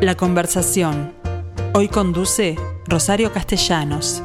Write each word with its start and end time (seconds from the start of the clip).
La 0.00 0.14
conversación. 0.14 1.12
Hoy 1.74 1.88
conduce 1.88 2.56
Rosario 2.86 3.34
Castellanos. 3.34 4.22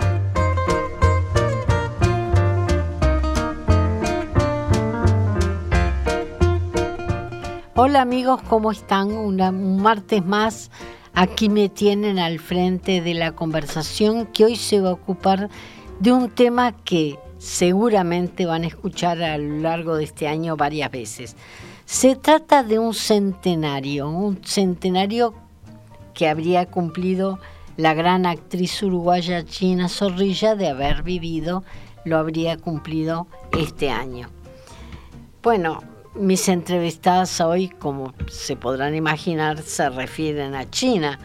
Hola 7.76 8.02
amigos, 8.02 8.42
¿cómo 8.44 8.72
están? 8.72 9.12
un 9.12 9.82
martes 9.82 10.26
más. 10.26 10.72
Aquí 11.14 11.50
me 11.50 11.68
tienen 11.68 12.20
al 12.20 12.40
frente 12.40 13.02
de 13.02 13.14
la 13.14 13.34
conversación 13.34 14.28
que 14.28 14.46
hoy 14.46 14.56
se 14.56 14.80
va 14.80 14.92
a 14.92 14.94
ocupar 14.94 15.50
de 16.00 16.14
un 16.14 16.30
tema 16.30 16.72
que 16.72 17.20
seguramente 17.38 18.46
van 18.46 18.64
a 18.64 18.68
escuchar 18.68 19.22
a 19.22 19.38
lo 19.38 19.60
largo 19.60 19.98
de 19.98 20.06
este 20.06 20.30
año 20.30 20.56
varias 20.56 20.90
veces. 20.90 21.36
Se 21.84 22.16
trata 22.16 22.64
de 22.64 22.80
un 22.80 22.94
centenario, 22.94 24.10
un 24.10 24.42
centenario 24.42 25.45
que 26.16 26.28
habría 26.28 26.66
cumplido 26.66 27.40
la 27.78 27.94
gran 27.94 28.26
actriz 28.26 28.82
uruguaya 28.82 29.46
China 29.46 29.90
Zorrilla 29.90 30.56
de 30.56 30.70
haber 30.70 31.04
vivido, 31.04 31.64
lo 32.06 32.18
habría 32.18 32.58
cumplido 32.58 33.28
este 33.58 33.90
año. 33.90 34.30
Bueno, 35.44 35.84
mis 36.16 36.48
entrevistadas 36.48 37.42
hoy, 37.42 37.68
como 37.68 38.14
se 38.30 38.56
podrán 38.56 38.96
imaginar, 38.96 39.62
se 39.62 39.90
refieren 39.90 40.56
a 40.56 40.70
China 40.70 41.20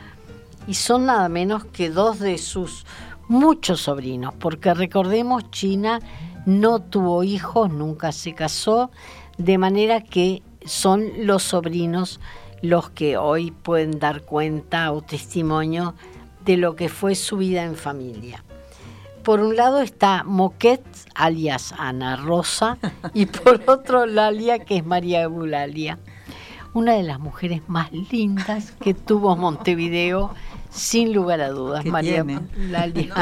y 0.67 0.75
son 0.75 1.07
nada 1.07 1.29
menos 1.29 1.65
que 1.65 1.89
dos 1.89 2.19
de 2.19 2.37
sus 2.37 2.85
muchos 3.29 3.83
sobrinos, 3.83 4.35
porque 4.39 4.75
recordemos, 4.75 5.51
China 5.51 6.01
no 6.47 6.81
tuvo 6.81 7.23
hijos, 7.23 7.71
nunca 7.71 8.11
se 8.11 8.35
casó, 8.35 8.91
de 9.39 9.57
manera 9.57 10.01
que 10.01 10.43
son 10.65 11.05
los 11.27 11.45
sobrinos 11.45 12.21
los 12.63 12.91
que 12.91 13.17
hoy 13.17 13.51
pueden 13.51 13.99
dar 13.99 14.23
cuenta 14.23 14.93
o 14.93 15.03
testimonio 15.03 15.95
de 16.45 16.57
lo 16.57 16.77
que 16.77 16.89
fue 16.89 17.15
su 17.15 17.37
vida 17.37 17.65
en 17.65 17.77
familia. 17.77 18.45
Por 19.23 19.41
un 19.41 19.57
lado 19.57 19.81
está 19.81 20.25
Moquet, 20.25 20.83
alias 21.15 21.75
Ana 21.77 22.17
Rosa, 22.17 22.79
y 23.15 23.27
por 23.27 23.63
otro 23.67 24.07
Lalia, 24.07 24.61
que 24.61 24.79
es 24.79 24.87
María 24.87 25.23
Eulalia, 25.23 25.99
una 26.73 26.95
de 26.95 27.03
las 27.03 27.19
mujeres 27.19 27.63
más 27.69 27.93
lindas 27.93 28.73
que 28.81 28.95
tuvo 28.95 29.37
Montevideo, 29.37 30.35
sin 30.71 31.13
lugar 31.13 31.41
a 31.41 31.51
dudas. 31.51 31.85
María 31.85 32.19
Eulalia 32.19 33.15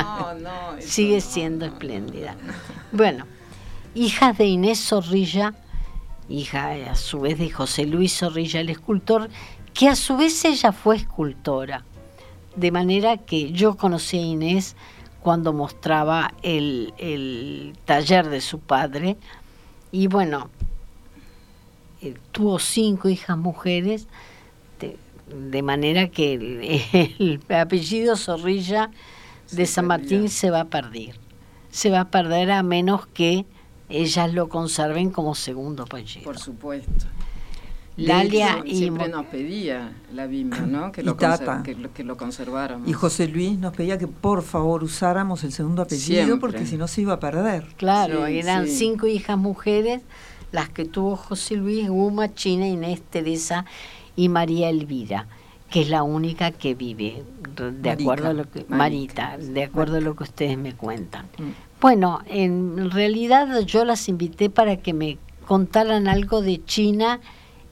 sigue 0.79 1.21
siendo 1.21 1.65
espléndida. 1.65 2.37
Bueno, 2.93 3.25
hija 3.95 4.33
de 4.33 4.47
Inés 4.47 4.81
Zorrilla, 4.87 5.55
hija 6.29 6.73
a 6.91 6.95
su 6.95 7.21
vez 7.21 7.39
de 7.39 7.51
José 7.51 7.87
Luis 7.87 8.19
Zorrilla, 8.19 8.61
el 8.61 8.71
escultor, 8.71 9.29
que 9.75 9.89
a 9.89 9.97
su 9.97 10.17
vez 10.17 10.45
ella 10.45 10.73
fue 10.73 10.97
escultora. 10.97 11.85
De 12.57 12.71
manera 12.71 13.17
que 13.19 13.53
yo 13.53 13.77
conocí 13.77 14.19
a 14.19 14.23
Inés 14.23 14.77
cuando 15.23 15.53
mostraba 15.53 16.33
el, 16.43 17.75
taller 17.85 18.29
de 18.29 18.41
su 18.41 18.59
padre. 18.61 19.17
Y 19.93 20.07
bueno, 20.07 20.51
eh, 22.03 22.15
tuvo 22.33 22.59
cinco 22.59 23.09
hijas 23.09 23.37
mujeres, 23.37 24.09
de, 24.79 25.63
manera 25.63 26.09
que 26.09 26.35
el, 27.19 27.41
apellido 27.55 28.17
Zorrilla 28.17 28.91
de 29.53 29.67
San 29.67 29.87
Martín 29.87 30.29
se 30.29 30.51
va 30.51 30.61
a 30.61 30.65
perder. 30.65 31.19
Se 31.71 31.91
va 31.91 32.01
a 32.01 32.11
perder 32.11 32.51
a 32.51 32.63
menos 32.63 33.07
que 33.07 33.45
ellas 33.89 34.33
lo 34.33 34.49
conserven 34.49 35.11
como 35.11 35.35
segundo 35.35 35.85
apellido. 35.85 36.25
Por 36.25 36.39
supuesto. 36.39 37.07
Lalia 37.99 38.63
y 38.65 38.77
siempre 38.77 39.09
nos 39.09 39.27
pedía 39.27 39.93
la 40.15 40.27
Bimba, 40.27 40.59
¿no? 40.67 40.93
Que 40.93 41.03
lo, 41.03 41.17
que, 41.17 42.05
lo 42.05 42.17
conserváramos. 42.17 42.89
Y 42.89 42.93
José 42.93 43.27
Luis 43.27 43.59
nos 43.59 43.75
pedía 43.75 43.99
que 43.99 44.07
por 44.07 44.43
favor 44.43 44.85
usáramos 44.85 45.43
el 45.43 45.53
segundo 45.53 45.83
apellido 45.83 46.39
porque 46.39 46.65
si 46.65 46.77
no 46.77 46.87
se 46.87 47.03
iba 47.03 47.15
a 47.15 47.21
perder. 47.21 47.67
Claro, 47.77 48.27
eran 48.27 48.69
cinco 48.69 49.07
hijas 49.07 49.37
mujeres 49.37 50.03
las 50.53 50.69
que 50.69 50.85
tuvo 50.85 51.17
José 51.17 51.57
Luis, 51.57 51.89
Guma, 51.89 52.33
China, 52.35 52.67
Inés, 52.67 53.03
Teresa 53.03 53.65
y 54.17 54.29
María 54.29 54.71
Elvira, 54.71 55.27
que 55.71 55.83
es 55.83 55.89
la 55.89 56.03
única 56.03 56.51
que 56.51 56.75
vive, 56.75 57.25
de 57.57 57.91
acuerdo 57.91 58.29
a 58.29 58.33
lo 58.33 58.51
que 58.51 58.65
Marita, 58.69 59.37
de 59.39 59.65
acuerdo 59.65 59.99
a 59.99 60.01
lo 60.01 60.17
que 60.17 60.25
ustedes 60.25 60.57
me 60.57 60.75
cuentan. 60.75 61.27
Mm. 61.39 61.81
Bueno, 61.81 62.21
en 62.27 62.91
realidad 62.91 63.61
yo 63.61 63.85
las 63.85 64.09
invité 64.09 64.51
para 64.51 64.77
que 64.77 64.93
me 64.93 65.19
contaran 65.47 66.09
algo 66.09 66.41
de 66.43 66.65
China 66.65 67.21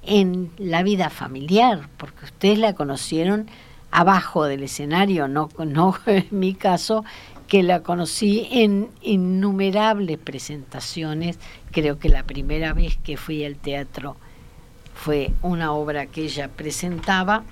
en 0.03 0.51
la 0.59 0.83
vida 0.83 1.11
familiar, 1.11 1.89
porque 1.97 2.25
ustedes 2.25 2.59
la 2.59 2.75
conocieron 2.75 3.49
abajo 3.91 4.45
del 4.45 4.63
escenario, 4.63 5.29
no, 5.29 5.49
no 5.59 5.97
en 6.07 6.27
mi 6.31 6.55
caso, 6.55 7.05
que 7.49 7.63
la 7.63 7.83
conocí 7.83 8.49
en 8.51 8.89
innumerables 9.03 10.19
presentaciones. 10.19 11.39
Creo 11.71 11.99
que 11.99 12.09
la 12.09 12.25
primera 12.25 12.73
vez 12.73 12.97
que 12.99 13.17
fui 13.17 13.45
al 13.45 13.57
teatro 13.57 14.17
fue 14.95 15.33
una 15.43 15.73
obra 15.73 16.07
que 16.07 16.25
ella 16.25 16.49
presentaba. 16.49 17.45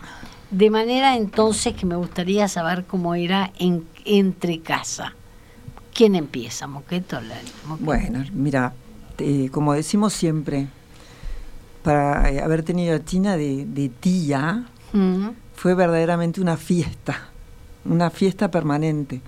De 0.51 0.71
manera 0.71 1.17
entonces 1.17 1.75
que 1.75 1.87
me 1.87 1.97
gustaría 1.97 2.49
saber 2.49 2.85
cómo 2.85 3.15
era 3.15 3.53
en, 3.59 3.87
entre 4.05 4.61
casa. 4.61 5.15
¿Quién 5.93 6.15
empieza, 6.15 6.67
Moqueto? 6.67 7.21
Bueno, 7.81 8.25
mira, 8.33 8.73
como 9.53 9.75
decimos 9.75 10.13
siempre, 10.13 10.67
para 11.85 12.31
eh, 12.31 12.41
haber 12.41 12.63
tenido 12.63 12.97
a 12.97 13.05
China 13.05 13.37
de, 13.37 13.91
tía, 14.01 14.65
mm. 14.93 15.29
fue 15.55 15.75
verdaderamente 15.75 16.41
una 16.41 16.57
fiesta, 16.57 17.29
una 17.85 18.11
fiesta 18.11 18.51
permanente, 18.51 19.21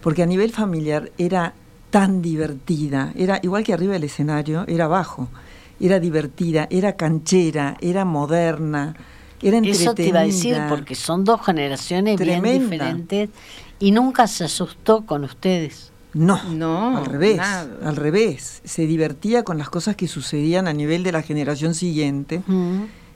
porque 0.00 0.22
a 0.22 0.26
nivel 0.26 0.52
familiar 0.52 1.10
era 1.18 1.52
tan 1.90 2.22
divertida, 2.22 3.12
era 3.16 3.40
igual 3.42 3.64
que 3.64 3.74
arriba 3.74 3.94
del 3.94 4.04
escenario, 4.04 4.64
era 4.68 4.84
abajo, 4.84 5.28
era 5.80 6.00
divertida, 6.00 6.68
era 6.70 6.96
canchera, 6.96 7.76
era 7.80 8.04
moderna, 8.04 8.94
era. 9.42 9.58
Eso 9.58 9.94
te 9.94 10.06
iba 10.06 10.20
a 10.20 10.24
decir, 10.24 10.56
porque 10.68 10.94
son 10.94 11.24
dos 11.24 11.44
generaciones 11.44 12.18
bien 12.18 12.42
diferentes 12.42 13.30
y 13.78 13.90
nunca 13.90 14.26
se 14.26 14.44
asustó 14.44 15.04
con 15.06 15.24
ustedes. 15.24 15.92
No, 16.14 16.42
no, 16.44 16.96
al 16.96 17.06
revés, 17.06 17.38
al 17.40 17.96
revés. 17.96 18.60
Se 18.64 18.86
divertía 18.86 19.44
con 19.44 19.58
las 19.58 19.68
cosas 19.68 19.94
que 19.94 20.08
sucedían 20.08 20.66
a 20.66 20.72
nivel 20.72 21.02
de 21.02 21.12
la 21.12 21.22
generación 21.22 21.74
siguiente 21.74 22.42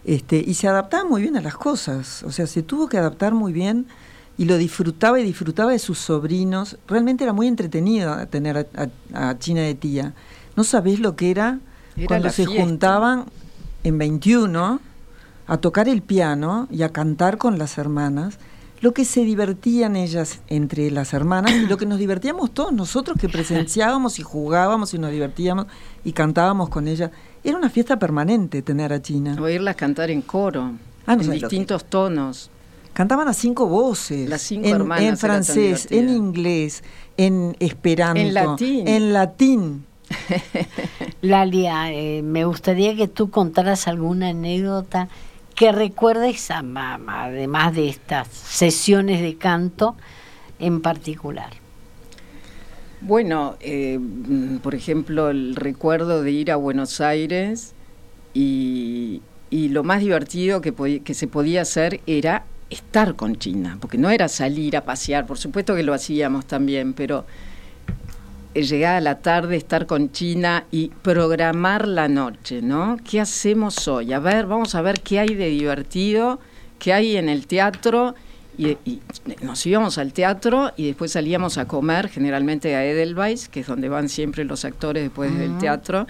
este, 0.05 0.43
y 0.47 0.55
se 0.55 0.69
adaptaba 0.69 1.05
muy 1.05 1.23
bien 1.23 1.37
a 1.37 1.41
las 1.41 1.57
cosas. 1.57 2.23
O 2.23 2.31
sea, 2.31 2.47
se 2.47 2.63
tuvo 2.63 2.89
que 2.89 2.99
adaptar 2.99 3.35
muy 3.35 3.53
bien 3.53 3.87
y 4.37 4.45
lo 4.45 4.59
disfrutaba 4.59 5.19
y 5.21 5.25
disfrutaba 5.25 5.73
de 5.73 5.79
sus 5.79 5.99
sobrinos. 5.99 6.79
Realmente 6.87 7.25
era 7.25 7.33
muy 7.33 7.49
entretenido 7.49 8.27
tener 8.29 8.69
a, 9.15 9.39
China 9.39 9.63
de 9.63 9.75
tía. 9.75 10.15
No 10.55 10.63
sabés 10.63 11.01
lo 11.01 11.17
que 11.17 11.31
era, 11.31 11.61
cuando 12.07 12.31
se 12.31 12.45
juntaban 12.45 13.25
en 13.85 13.99
21 13.99 14.81
a 15.53 15.59
tocar 15.59 15.87
el 15.87 16.01
piano 16.01 16.67
y 16.71 16.83
a 16.83 16.89
cantar 16.89 17.37
con 17.37 17.59
las 17.59 17.77
hermanas 17.77 18.39
lo 18.81 18.95
que 18.95 19.05
se 19.05 19.23
divertían 19.23 19.97
ellas 19.97 20.41
entre 20.49 20.91
las 20.91 21.13
hermanas 21.13 21.53
y 21.53 21.67
lo 21.67 21.77
que 21.77 21.85
nos 21.85 21.99
divertíamos 21.99 22.53
todos 22.53 22.73
nosotros 22.73 23.19
que 23.21 23.29
presenciábamos 23.29 24.19
y 24.19 24.23
jugábamos 24.23 24.95
y 24.95 24.99
nos 24.99 25.11
divertíamos 25.11 25.67
y 26.05 26.13
cantábamos 26.13 26.71
con 26.71 26.89
ellas. 26.89 27.11
Era 27.45 27.59
una 27.59 27.69
fiesta 27.69 27.99
permanente 27.99 28.63
tener 28.63 28.95
a 28.95 29.03
China. 29.03 29.37
Oírlas 29.39 29.77
cantar 29.77 30.11
en 30.11 30.23
coro, 30.23 30.73
ah, 31.05 31.13
en 31.13 31.31
distintos 31.31 31.85
tonos. 31.85 32.51
Cantaban 32.95 33.29
a 33.29 33.35
cinco 33.35 33.67
voces. 33.67 34.31
Las 34.31 34.41
cinco 34.41 34.69
en, 34.69 34.77
hermanas. 34.77 35.05
En 35.05 35.19
francés, 35.19 35.87
en 35.91 36.09
inglés, 36.09 36.83
en 37.19 37.57
esperanto. 37.61 38.23
En 38.23 38.33
latín. 38.33 38.89
En 38.89 39.13
latín. 39.13 39.85
Lalia, 41.21 41.93
eh, 41.93 42.23
me 42.23 42.47
gustaría 42.47 42.97
que 42.97 43.07
tú 43.07 43.29
contaras 43.29 43.87
alguna 43.87 44.31
anécdota 44.31 45.11
que 45.55 45.73
recuerdes, 45.73 46.51
además 46.51 47.75
de 47.75 47.89
estas 47.89 48.29
sesiones 48.29 49.21
de 49.21 49.37
canto 49.37 49.97
en 50.59 50.81
particular. 50.81 51.51
Bueno, 53.01 53.57
eh, 53.61 53.99
por 54.63 54.75
ejemplo, 54.75 55.31
el 55.31 55.57
recuerdo 55.57 56.23
de 56.23 56.31
ir 56.31 56.53
a 56.53 56.57
Buenos 56.57 57.01
Aires 57.01 57.75
y, 58.33 59.21
lo 59.51 59.83
más 59.83 60.01
divertido 60.01 60.61
que, 60.61 61.01
que 61.03 61.15
se 61.15 61.27
podía 61.27 61.63
hacer 61.63 62.01
era 62.07 62.45
estar 62.71 63.17
con 63.17 63.37
China, 63.37 63.77
porque 63.81 63.99
no 63.99 64.09
era 64.11 64.29
salir 64.29 64.77
a 64.77 64.85
pasear, 64.85 65.27
por 65.27 65.39
supuesto 65.39 65.75
que 65.75 65.83
lo 65.83 65.93
hacíamos 65.93 66.47
también, 66.47 66.95
pero 66.95 67.25
llegar 68.55 68.97
a 68.97 69.01
la 69.01 69.19
tarde, 69.19 69.57
estar 69.57 69.87
con 69.87 70.13
China 70.13 70.65
y 70.71 70.89
programar 70.89 71.89
la 71.89 72.09
noche, 72.09 72.63
¿no? 72.63 72.97
¿Qué 73.09 73.21
hacemos 73.21 73.89
hoy? 73.89 74.13
A 74.13 74.19
ver, 74.19 74.47
vamos 74.47 74.75
a 74.75 74.83
ver 74.83 75.01
qué 75.01 75.21
hay 75.21 75.35
de 75.35 75.49
divertido, 75.49 76.39
qué 76.79 76.93
hay 76.93 77.17
en 77.17 77.29
el 77.29 77.47
teatro. 77.47 78.15
Y, 78.59 78.77
nos 79.41 79.65
íbamos 79.65 79.97
al 79.97 80.13
teatro 80.13 80.73
y 80.77 80.87
después 80.87 81.13
salíamos 81.13 81.57
a 81.57 81.67
comer, 81.67 82.09
generalmente 82.09 82.77
a 82.77 82.85
Edelweiss, 82.85 83.49
que 83.49 83.61
es 83.61 83.67
donde 83.67 83.89
van 83.89 84.11
siempre 84.11 84.45
los 84.45 84.65
actores 84.65 85.03
después 85.03 85.37
del 85.37 85.57
teatro, 85.59 86.07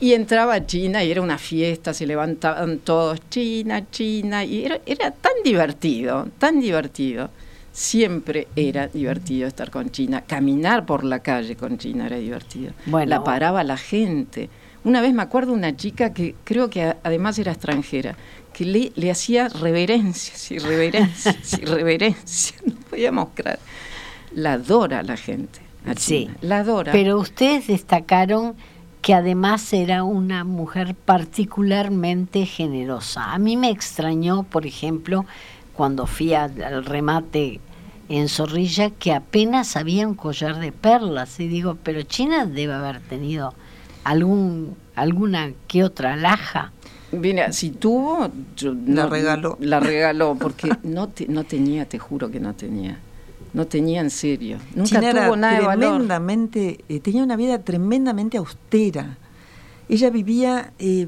Y 0.00 0.12
entraba 0.12 0.66
China 0.66 1.04
y 1.04 1.12
era 1.12 1.22
una 1.22 1.38
fiesta, 1.38 1.94
se 1.94 2.04
levantaban 2.04 2.78
todos, 2.78 3.20
China, 3.30 3.88
China, 3.90 4.44
y 4.44 4.64
era, 4.64 4.80
era 4.86 5.12
tan 5.12 5.32
divertido, 5.44 6.28
tan 6.38 6.60
divertido. 6.60 7.30
Siempre 7.74 8.46
era 8.54 8.86
divertido 8.86 9.48
estar 9.48 9.68
con 9.68 9.90
China. 9.90 10.20
Caminar 10.20 10.86
por 10.86 11.02
la 11.02 11.18
calle 11.18 11.56
con 11.56 11.76
China 11.76 12.06
era 12.06 12.18
divertido. 12.18 12.72
la 12.86 13.24
paraba 13.24 13.64
la 13.64 13.76
gente. 13.76 14.48
Una 14.84 15.00
vez 15.00 15.12
me 15.12 15.22
acuerdo 15.22 15.52
una 15.52 15.74
chica 15.76 16.12
que 16.12 16.36
creo 16.44 16.70
que 16.70 16.94
además 17.02 17.36
era 17.36 17.50
extranjera, 17.50 18.14
que 18.52 18.64
le, 18.64 18.92
le 18.94 19.10
hacía 19.10 19.48
reverencias 19.48 20.52
y 20.52 20.58
reverencias 20.58 21.58
y 21.58 21.64
reverencias. 21.64 22.62
No 22.64 22.76
podíamos 22.88 23.30
creer. 23.34 23.58
La 24.36 24.52
adora 24.52 25.02
la 25.02 25.16
gente. 25.16 25.58
sí, 25.96 26.30
la 26.42 26.58
adora. 26.58 26.92
Pero 26.92 27.18
ustedes 27.18 27.66
destacaron 27.66 28.54
que 29.04 29.14
además 29.14 29.72
era 29.72 30.04
una 30.04 30.44
mujer 30.44 30.94
particularmente 30.94 32.46
generosa. 32.46 33.34
A 33.34 33.38
mí 33.38 33.56
me 33.56 33.68
extrañó, 33.68 34.44
por 34.44 34.64
ejemplo, 34.64 35.26
cuando 35.76 36.06
fui 36.06 36.34
al 36.34 36.84
remate 36.84 37.60
en 38.08 38.28
Zorrilla, 38.28 38.90
que 38.90 39.12
apenas 39.12 39.76
había 39.76 40.06
un 40.06 40.14
collar 40.14 40.58
de 40.60 40.72
perlas. 40.72 41.40
Y 41.40 41.48
digo, 41.48 41.76
pero 41.82 42.02
China 42.02 42.46
debe 42.46 42.74
haber 42.74 43.00
tenido 43.00 43.54
algún 44.04 44.76
alguna 44.94 45.52
que 45.66 45.84
otra 45.84 46.16
laja. 46.16 46.72
Mira, 47.12 47.52
si 47.52 47.70
tuvo, 47.70 48.30
la 48.86 49.06
regaló. 49.06 49.56
La 49.60 49.80
regaló, 49.80 50.36
porque 50.38 50.70
no, 50.82 51.10
no 51.28 51.44
tenía, 51.44 51.86
te 51.86 51.98
juro 51.98 52.30
que 52.30 52.40
no 52.40 52.54
tenía. 52.54 52.98
No 53.52 53.66
tenía 53.66 54.00
en 54.00 54.10
serio. 54.10 54.58
Nunca 54.74 55.00
tuvo 55.00 55.36
nada 55.36 55.76
tremendamente, 55.76 56.84
eh, 56.88 56.98
tenía 56.98 57.22
una 57.22 57.36
vida 57.36 57.60
tremendamente 57.60 58.36
austera. 58.36 59.16
Ella 59.88 60.10
vivía 60.10 60.72
eh, 60.80 61.06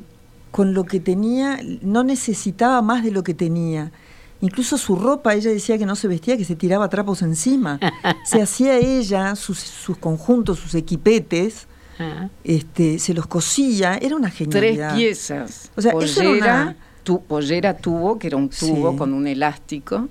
con 0.53 0.75
lo 0.75 0.85
que 0.85 1.01
tenía, 1.01 1.59
no 1.83 2.05
necesitaba 2.05 2.83
más 2.83 3.03
de 3.03 3.11
lo 3.11 3.25
que 3.25 3.35
tenía. 3.35 3.91
Incluso 4.41 4.77
su 4.77 4.97
ropa, 4.97 5.35
ella 5.35 5.51
decía 5.51 5.79
que 5.79 5.87
no 5.87 5.97
se 5.97 6.09
vestía, 6.09 6.37
que 6.37 6.45
se 6.45 6.57
tiraba 6.57 6.89
trapos 6.89 7.23
encima. 7.23 7.79
se 8.25 8.43
hacía 8.43 8.77
ella 8.77 9.35
sus, 9.35 9.59
sus 9.59 9.97
conjuntos, 9.97 10.59
sus 10.59 10.75
equipetes, 10.75 11.67
este, 12.45 12.99
se 12.99 13.15
los 13.15 13.27
cosía, 13.27 13.97
era 13.97 14.17
una 14.17 14.31
genialidad. 14.31 14.91
Tres 14.91 14.99
piezas. 14.99 15.71
O 15.77 15.81
sea, 15.81 15.93
pollera, 15.93 16.77
tu, 17.03 17.23
pollera 17.23 17.77
tubo, 17.77 18.19
que 18.19 18.27
era 18.27 18.37
un 18.37 18.51
tubo 18.51 18.97
con 18.97 19.15
un 19.15 19.27
elástico. 19.27 20.09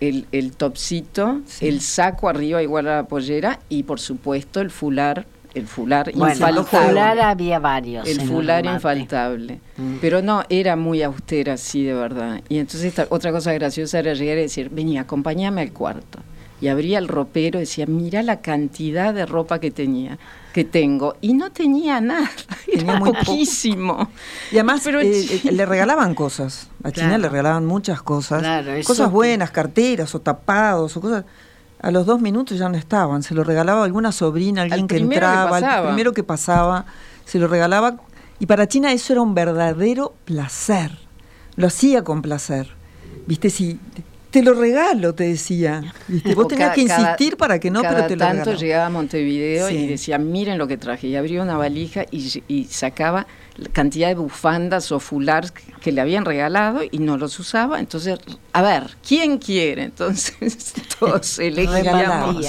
El, 0.00 0.26
el 0.32 0.52
topsito, 0.52 1.40
el 1.60 1.80
saco 1.82 2.28
arriba 2.28 2.62
igual 2.62 2.88
a 2.88 2.96
la 2.96 3.04
pollera 3.04 3.60
y 3.68 3.84
por 3.84 4.00
supuesto 4.00 4.60
el 4.60 4.72
fular 4.72 5.24
el 5.54 5.66
fular 5.66 6.08
infaltable. 6.08 6.60
El 6.60 6.66
fular 6.66 7.20
había 7.20 7.58
varios. 7.58 8.08
El 8.08 8.20
fular 8.22 8.64
infaltable. 8.64 9.60
Mm. 9.76 9.96
Pero 10.00 10.22
no, 10.22 10.42
era 10.48 10.76
muy 10.76 11.02
austera, 11.02 11.56
sí, 11.56 11.84
de 11.84 11.94
verdad. 11.94 12.40
Y 12.48 12.58
entonces 12.58 12.84
esta, 12.84 13.06
otra 13.10 13.32
cosa 13.32 13.52
graciosa 13.52 13.98
era 13.98 14.14
llegar 14.14 14.38
y 14.38 14.42
decir, 14.42 14.70
vení, 14.70 14.98
acompáñame 14.98 15.60
al 15.62 15.72
cuarto. 15.72 16.20
Y 16.60 16.68
abría 16.68 16.98
el 16.98 17.08
ropero 17.08 17.58
y 17.58 17.62
decía, 17.62 17.86
mira 17.86 18.22
la 18.22 18.40
cantidad 18.40 19.12
de 19.12 19.26
ropa 19.26 19.58
que 19.58 19.70
tenía 19.70 20.18
que 20.52 20.64
tengo 20.64 21.16
y 21.20 21.32
no 21.32 21.50
tenía 21.50 22.00
nada, 22.00 22.30
tenía 22.66 22.96
muy 22.96 23.12
poquísimo. 23.12 24.10
Y 24.52 24.56
además 24.56 24.82
Pero, 24.84 25.00
eh, 25.00 25.40
eh, 25.44 25.50
le 25.50 25.66
regalaban 25.66 26.14
cosas, 26.14 26.68
a 26.84 26.92
China 26.92 27.18
le 27.18 27.28
regalaban 27.28 27.66
muchas 27.66 28.02
cosas, 28.02 28.44
cosas 28.84 29.10
buenas, 29.10 29.50
carteras 29.50 30.14
o 30.14 30.20
tapados 30.20 30.96
o 30.96 31.00
cosas. 31.00 31.24
A 31.82 31.90
los 31.90 32.06
dos 32.06 32.20
minutos 32.20 32.58
ya 32.58 32.68
no 32.68 32.78
estaban, 32.78 33.22
se 33.22 33.34
lo 33.34 33.44
regalaba 33.44 33.84
alguna 33.84 34.12
sobrina, 34.12 34.62
alguien 34.62 34.86
que 34.86 34.98
entraba, 34.98 35.58
el 35.58 35.86
primero 35.88 36.12
que 36.12 36.22
pasaba, 36.22 36.86
se 37.24 37.38
lo 37.38 37.48
regalaba. 37.48 37.96
Y 38.38 38.46
para 38.46 38.68
China 38.68 38.92
eso 38.92 39.12
era 39.12 39.22
un 39.22 39.34
verdadero 39.34 40.14
placer, 40.24 40.92
lo 41.56 41.66
hacía 41.66 42.02
con 42.04 42.22
placer. 42.22 42.68
Viste, 43.26 43.50
si 43.50 43.78
te 44.32 44.42
lo 44.42 44.54
regalo, 44.54 45.14
te 45.14 45.24
decía. 45.24 45.82
Vos 46.34 46.48
tenías 46.48 46.74
que 46.74 46.80
insistir 46.80 47.36
para 47.36 47.60
que 47.60 47.70
no, 47.70 47.82
pero 47.82 48.06
te 48.06 48.16
lo 48.16 48.24
tanto 48.24 48.54
llegaba 48.54 48.86
a 48.86 48.90
Montevideo 48.90 49.68
y 49.68 49.86
decía, 49.86 50.18
miren 50.18 50.56
lo 50.58 50.66
que 50.66 50.78
traje. 50.78 51.08
Y 51.08 51.16
abría 51.16 51.42
una 51.42 51.56
valija 51.56 52.06
y, 52.10 52.64
sacaba 52.64 53.26
cantidad 53.72 54.08
de 54.08 54.14
bufandas 54.14 54.92
o 54.92 55.00
fulars 55.00 55.52
que, 55.52 55.92
le 55.92 56.00
habían 56.00 56.24
regalado 56.24 56.80
y 56.88 56.98
no 56.98 57.16
los 57.16 57.38
usaba. 57.38 57.80
Entonces, 57.80 58.18
a 58.52 58.62
ver, 58.62 58.96
¿quién 59.06 59.38
quiere? 59.38 59.84
Entonces, 59.84 60.74
todos 60.98 61.38
elegíamos. 61.38 62.46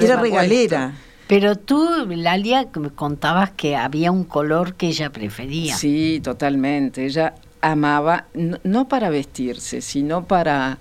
Era 0.00 0.20
regalera. 0.20 0.94
Pero 1.26 1.56
tú, 1.56 2.06
Lalia, 2.08 2.68
me 2.74 2.90
contabas 2.90 3.50
que 3.50 3.76
había 3.76 4.10
un 4.10 4.24
color 4.24 4.74
que 4.74 4.88
ella 4.88 5.10
prefería. 5.10 5.76
Sí, 5.76 6.20
totalmente. 6.22 7.04
Ella 7.04 7.34
amaba, 7.60 8.26
no 8.34 8.88
para 8.88 9.10
vestirse, 9.10 9.82
sino 9.82 10.24
para 10.24 10.78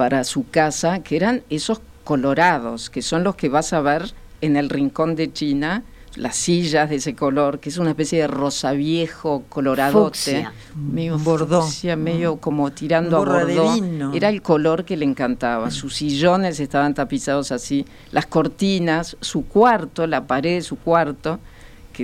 para 0.00 0.24
su 0.24 0.48
casa, 0.48 1.02
que 1.02 1.14
eran 1.14 1.42
esos 1.50 1.82
colorados, 2.04 2.88
que 2.88 3.02
son 3.02 3.22
los 3.22 3.36
que 3.36 3.50
vas 3.50 3.74
a 3.74 3.82
ver 3.82 4.14
en 4.40 4.56
el 4.56 4.70
rincón 4.70 5.14
de 5.14 5.30
China, 5.30 5.82
las 6.20 6.36
sillas 6.36 6.90
de 6.90 6.96
ese 6.96 7.14
color, 7.14 7.60
que 7.60 7.70
es 7.70 7.78
una 7.78 7.90
especie 7.90 8.20
de 8.20 8.26
rosa 8.26 8.72
viejo 8.72 9.44
coloradote, 9.48 10.46
medio 10.76 11.18
bordón, 11.18 11.66
medio 11.96 12.36
como 12.36 12.70
tirando 12.72 13.16
a 13.16 13.20
bordón. 13.20 14.12
Era 14.14 14.28
el 14.28 14.42
color 14.42 14.84
que 14.84 14.98
le 14.98 15.06
encantaba. 15.06 15.70
Sus 15.70 15.94
sillones 15.94 16.60
estaban 16.60 16.92
tapizados 16.92 17.52
así, 17.52 17.86
las 18.12 18.26
cortinas, 18.26 19.16
su 19.22 19.46
cuarto, 19.46 20.06
la 20.06 20.26
pared 20.26 20.56
de 20.56 20.62
su 20.62 20.76
cuarto 20.76 21.40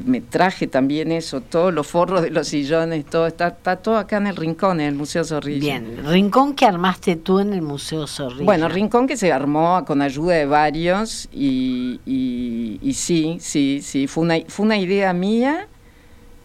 me 0.02 0.20
traje 0.20 0.66
también 0.66 1.12
eso, 1.12 1.40
todos 1.40 1.72
los 1.72 1.86
forros 1.86 2.22
de 2.22 2.30
los 2.30 2.48
sillones, 2.48 3.04
todo 3.06 3.26
está, 3.26 3.48
está 3.48 3.76
todo 3.76 3.96
acá 3.96 4.18
en 4.18 4.26
el 4.26 4.36
rincón, 4.36 4.80
en 4.80 4.88
el 4.88 4.94
Museo 4.94 5.24
Zorrilla. 5.24 5.60
Bien, 5.60 6.04
rincón 6.06 6.54
que 6.54 6.66
armaste 6.66 7.16
tú 7.16 7.38
en 7.40 7.52
el 7.52 7.62
Museo 7.62 8.06
Zorrilla. 8.06 8.44
Bueno, 8.44 8.68
rincón 8.68 9.06
que 9.06 9.16
se 9.16 9.32
armó 9.32 9.84
con 9.86 10.02
ayuda 10.02 10.34
de 10.34 10.46
varios 10.46 11.28
y, 11.32 12.00
y, 12.06 12.92
sí, 12.94 13.38
sí, 13.40 13.80
sí, 13.82 14.06
fue 14.06 14.24
una, 14.24 14.36
fue 14.48 14.66
una 14.66 14.78
idea 14.78 15.12
mía. 15.12 15.68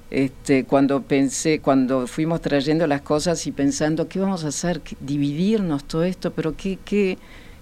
Este, 0.10 0.66
cuando 0.66 1.02
pensé, 1.04 1.62
cuando 1.62 2.06
fuimos 2.06 2.42
trayendo 2.42 2.86
las 2.86 3.02
cosas 3.02 3.48
y 3.48 3.54
pensando, 3.54 4.10
¿qué 4.10 4.20
vamos 4.20 4.44
a 4.44 4.50
hacer? 4.50 4.82
Dividirnos 5.00 5.86
todo 5.86 6.04
esto, 6.04 6.32
pero 6.34 6.56
qué, 6.58 6.78
qué, 6.84 7.18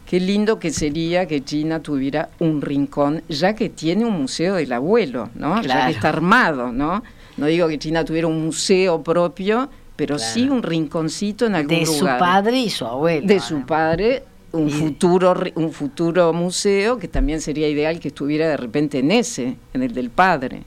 Qué 0.09 0.19
lindo 0.19 0.57
que 0.57 0.71
sería 0.71 1.27
que 1.27 1.43
China 1.43 1.83
tuviera 1.83 2.29
un 2.39 2.63
rincón, 2.63 3.21
ya 3.29 3.53
que 3.53 3.69
tiene 3.69 4.05
un 4.05 4.13
museo 4.13 4.55
del 4.55 4.73
abuelo, 4.73 5.29
¿no? 5.35 5.61
Ya 5.61 5.85
que 5.85 5.91
está 5.91 6.09
armado, 6.09 6.71
¿no? 6.71 7.03
No 7.37 7.45
digo 7.45 7.67
que 7.67 7.77
China 7.77 8.03
tuviera 8.03 8.25
un 8.25 8.43
museo 8.43 9.03
propio, 9.03 9.69
pero 9.95 10.17
sí 10.17 10.49
un 10.49 10.63
rinconcito 10.63 11.45
en 11.45 11.53
algún 11.53 11.81
lugar. 11.81 11.93
De 11.93 11.99
su 11.99 12.05
padre 12.05 12.57
y 12.57 12.69
su 12.71 12.85
abuelo. 12.87 13.27
De 13.27 13.39
su 13.39 13.61
padre, 13.67 14.23
un 14.51 14.71
futuro, 14.71 15.35
un 15.53 15.71
futuro 15.71 16.33
museo 16.33 16.97
que 16.97 17.07
también 17.07 17.39
sería 17.39 17.69
ideal 17.69 17.99
que 17.99 18.07
estuviera 18.07 18.47
de 18.47 18.57
repente 18.57 18.97
en 18.97 19.11
ese, 19.11 19.57
en 19.75 19.83
el 19.83 19.93
del 19.93 20.09
padre. 20.09 20.63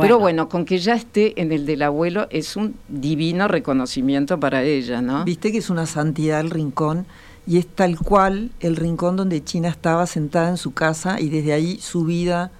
Pero 0.00 0.18
bueno, 0.18 0.48
con 0.48 0.64
que 0.64 0.78
ya 0.78 0.94
esté 0.94 1.40
en 1.40 1.52
el 1.52 1.64
del 1.64 1.82
abuelo 1.82 2.26
es 2.30 2.56
un 2.56 2.74
divino 2.88 3.46
reconocimiento 3.46 4.40
para 4.40 4.64
ella, 4.64 5.00
¿no? 5.00 5.24
Viste 5.24 5.52
que 5.52 5.58
es 5.58 5.70
una 5.70 5.86
santidad 5.86 6.40
el 6.40 6.50
rincón 6.50 7.06
y 7.50 7.58
es 7.58 7.66
tal 7.66 7.98
cual 7.98 8.52
el 8.60 8.76
rincón 8.76 9.16
donde 9.16 9.42
China 9.42 9.70
estaba 9.70 10.06
sentada 10.06 10.50
en 10.50 10.56
su 10.56 10.72
casa 10.72 11.20
y 11.20 11.30
desde 11.30 11.52
ahí 11.52 11.80
su 11.80 12.04
vida 12.04 12.52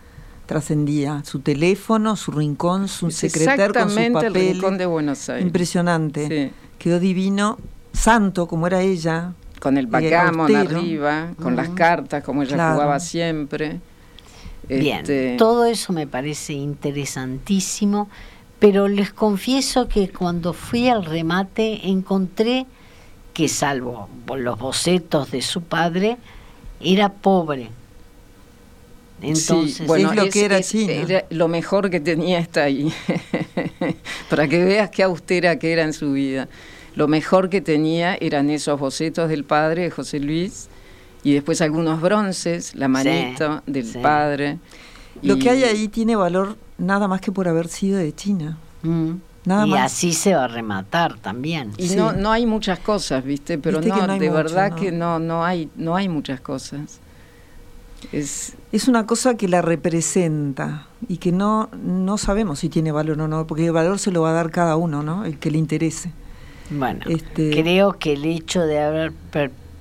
trascendía. 0.46 1.22
Su 1.24 1.38
teléfono, 1.38 2.16
su 2.16 2.32
rincón, 2.32 2.88
su 2.88 3.12
secretario 3.12 3.72
con 3.72 3.88
su 3.88 4.12
papel. 4.12 4.36
el 4.36 4.52
rincón 4.54 4.78
de 4.78 4.86
Buenos 4.86 5.28
Aires. 5.28 5.46
Impresionante. 5.46 6.50
Quedó 6.80 6.98
divino, 6.98 7.56
santo 7.92 8.48
como 8.48 8.66
era 8.66 8.82
ella. 8.82 9.34
Con 9.60 9.78
el 9.78 9.86
backgammon 9.86 10.56
arriba, 10.56 11.34
con 11.40 11.54
las 11.54 11.68
cartas 11.68 12.24
como 12.24 12.42
ella 12.42 12.72
jugaba 12.72 12.98
siempre. 12.98 13.78
Bien, 14.68 15.02
este, 15.02 15.36
todo 15.38 15.66
eso 15.66 15.92
me 15.92 16.08
parece 16.08 16.54
interesantísimo, 16.54 18.08
pero 18.58 18.88
les 18.88 19.12
confieso 19.12 19.86
que 19.86 20.08
cuando 20.10 20.52
fui 20.52 20.88
al 20.88 21.04
remate 21.04 21.88
encontré 21.88 22.66
que 23.32 23.48
salvo 23.48 24.08
los 24.36 24.58
bocetos 24.58 25.30
de 25.30 25.42
su 25.42 25.62
padre, 25.62 26.16
era 26.80 27.10
pobre. 27.10 27.70
Entonces, 29.22 29.86
bueno, 29.86 30.14
lo 30.14 30.28
que 30.30 30.44
era 30.44 30.62
China. 30.62 31.22
lo 31.28 31.48
mejor 31.48 31.90
que 31.90 32.00
tenía 32.00 32.38
está 32.38 32.64
ahí, 32.64 32.92
para 34.30 34.48
que 34.48 34.64
veas 34.64 34.90
qué 34.90 35.02
austera 35.02 35.58
que 35.58 35.72
era 35.72 35.82
en 35.82 35.92
su 35.92 36.12
vida. 36.12 36.48
Lo 36.94 37.06
mejor 37.06 37.50
que 37.50 37.60
tenía 37.60 38.14
eran 38.14 38.50
esos 38.50 38.80
bocetos 38.80 39.28
del 39.28 39.44
padre 39.44 39.82
de 39.82 39.90
José 39.90 40.20
Luis 40.20 40.68
y 41.22 41.34
después 41.34 41.60
algunos 41.60 42.00
bronces, 42.00 42.74
la 42.74 42.88
manito 42.88 43.62
del 43.66 43.86
padre. 44.02 44.58
Lo 45.22 45.38
que 45.38 45.50
hay 45.50 45.64
ahí 45.64 45.88
tiene 45.88 46.16
valor 46.16 46.56
nada 46.78 47.06
más 47.06 47.20
que 47.20 47.30
por 47.30 47.46
haber 47.46 47.68
sido 47.68 47.98
de 47.98 48.14
China. 48.14 48.58
Mm 48.82 49.29
y 49.46 49.74
así 49.74 50.12
se 50.12 50.34
va 50.34 50.44
a 50.44 50.48
rematar 50.48 51.18
también. 51.18 51.72
Y 51.78 51.90
no, 51.90 52.12
no 52.12 52.30
hay 52.30 52.46
muchas 52.46 52.78
cosas, 52.78 53.24
¿viste? 53.24 53.58
Pero 53.58 53.80
no, 53.80 54.18
de 54.18 54.30
verdad 54.30 54.74
que 54.74 54.92
no, 54.92 55.18
no 55.18 55.44
hay, 55.44 55.70
no 55.76 55.96
hay 55.96 56.08
muchas 56.08 56.40
cosas. 56.40 57.00
Es, 58.12 58.54
es 58.72 58.88
una 58.88 59.06
cosa 59.06 59.36
que 59.36 59.48
la 59.48 59.62
representa 59.62 60.86
y 61.08 61.18
que 61.18 61.32
no, 61.32 61.68
no 61.72 62.18
sabemos 62.18 62.60
si 62.60 62.68
tiene 62.68 62.92
valor 62.92 63.20
o 63.20 63.28
no, 63.28 63.46
porque 63.46 63.66
el 63.66 63.72
valor 63.72 63.98
se 63.98 64.10
lo 64.10 64.22
va 64.22 64.30
a 64.30 64.34
dar 64.34 64.50
cada 64.50 64.76
uno, 64.76 65.02
¿no? 65.02 65.24
El 65.24 65.38
que 65.38 65.50
le 65.50 65.58
interese. 65.58 66.12
Bueno, 66.70 67.00
este, 67.06 67.50
creo 67.50 67.98
que 67.98 68.12
el 68.12 68.24
hecho 68.24 68.62
de 68.62 68.78
haber 68.78 69.12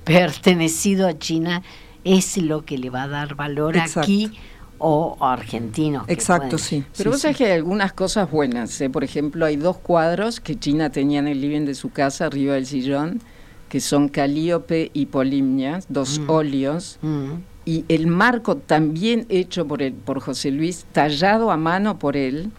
pertenecido 0.04 1.06
a 1.06 1.18
China 1.18 1.62
es 2.04 2.36
lo 2.38 2.64
que 2.64 2.78
le 2.78 2.90
va 2.90 3.04
a 3.04 3.08
dar 3.08 3.34
valor 3.34 3.78
aquí 3.78 4.32
o 4.80 5.16
argentinos. 5.20 6.04
Exacto, 6.08 6.58
sí. 6.58 6.84
Pero 6.96 7.10
vos 7.12 7.20
sabés 7.20 7.36
que 7.36 7.44
hay 7.44 7.52
algunas 7.52 7.92
cosas 7.92 8.30
buenas. 8.30 8.80
¿eh? 8.80 8.90
Por 8.90 9.04
ejemplo, 9.04 9.46
hay 9.46 9.56
dos 9.56 9.78
cuadros 9.78 10.40
que 10.40 10.58
China 10.58 10.90
tenía 10.90 11.20
en 11.20 11.28
el 11.28 11.40
living 11.40 11.66
de 11.66 11.74
su 11.74 11.90
casa, 11.90 12.26
arriba 12.26 12.54
del 12.54 12.66
sillón, 12.66 13.20
que 13.68 13.80
son 13.80 14.08
Calíope 14.08 14.90
y 14.92 15.06
Polimnia, 15.06 15.80
dos 15.88 16.18
mm. 16.18 16.30
óleos. 16.30 16.98
Mm. 17.02 17.30
Y 17.64 17.84
el 17.88 18.06
marco 18.06 18.56
también 18.56 19.26
hecho 19.28 19.66
por, 19.66 19.82
el, 19.82 19.92
por 19.92 20.20
José 20.20 20.50
Luis, 20.50 20.86
tallado 20.92 21.50
a 21.50 21.56
mano 21.56 21.98
por 21.98 22.16
él. 22.16 22.50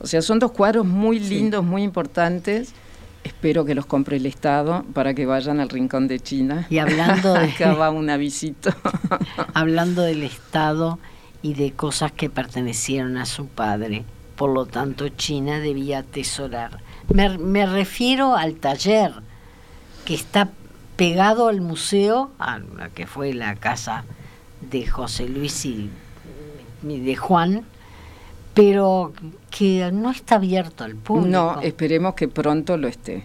O 0.00 0.06
sea, 0.06 0.22
son 0.22 0.38
dos 0.38 0.52
cuadros 0.52 0.84
muy 0.84 1.20
lindos, 1.20 1.64
muy 1.64 1.82
importantes 1.82 2.74
Espero 3.26 3.64
que 3.64 3.74
los 3.74 3.86
compre 3.86 4.18
el 4.18 4.26
Estado 4.26 4.84
para 4.94 5.12
que 5.12 5.26
vayan 5.26 5.58
al 5.58 5.68
rincón 5.68 6.06
de 6.06 6.20
China. 6.20 6.68
Y 6.70 6.78
hablando 6.78 7.34
de... 7.34 7.40
Acá 7.40 7.74
va 7.74 7.90
una 7.90 8.16
visita. 8.16 8.76
hablando 9.54 10.02
del 10.02 10.22
Estado 10.22 11.00
y 11.46 11.54
de 11.54 11.70
cosas 11.70 12.10
que 12.10 12.28
pertenecieron 12.28 13.16
a 13.16 13.24
su 13.24 13.46
padre. 13.46 14.04
Por 14.34 14.50
lo 14.50 14.66
tanto, 14.66 15.08
China 15.10 15.60
debía 15.60 16.00
atesorar. 16.00 16.80
Me, 17.08 17.66
refiero 17.66 18.34
al 18.34 18.56
taller 18.56 19.12
que 20.04 20.14
está 20.14 20.50
pegado 20.96 21.46
al 21.46 21.60
museo, 21.60 22.32
a 22.40 22.58
la 22.58 22.88
que 22.88 23.06
fue 23.06 23.32
la 23.32 23.54
casa 23.54 24.04
de 24.60 24.88
José 24.88 25.28
Luis 25.28 25.64
y 25.66 25.88
de 26.82 27.14
Juan, 27.14 27.64
pero 28.52 29.12
que 29.48 29.88
no 29.92 30.10
está 30.10 30.34
abierto 30.34 30.82
al 30.82 30.96
público. 30.96 31.28
No, 31.28 31.60
esperemos 31.60 32.14
que 32.14 32.26
pronto 32.26 32.76
lo 32.76 32.88
esté. 32.88 33.22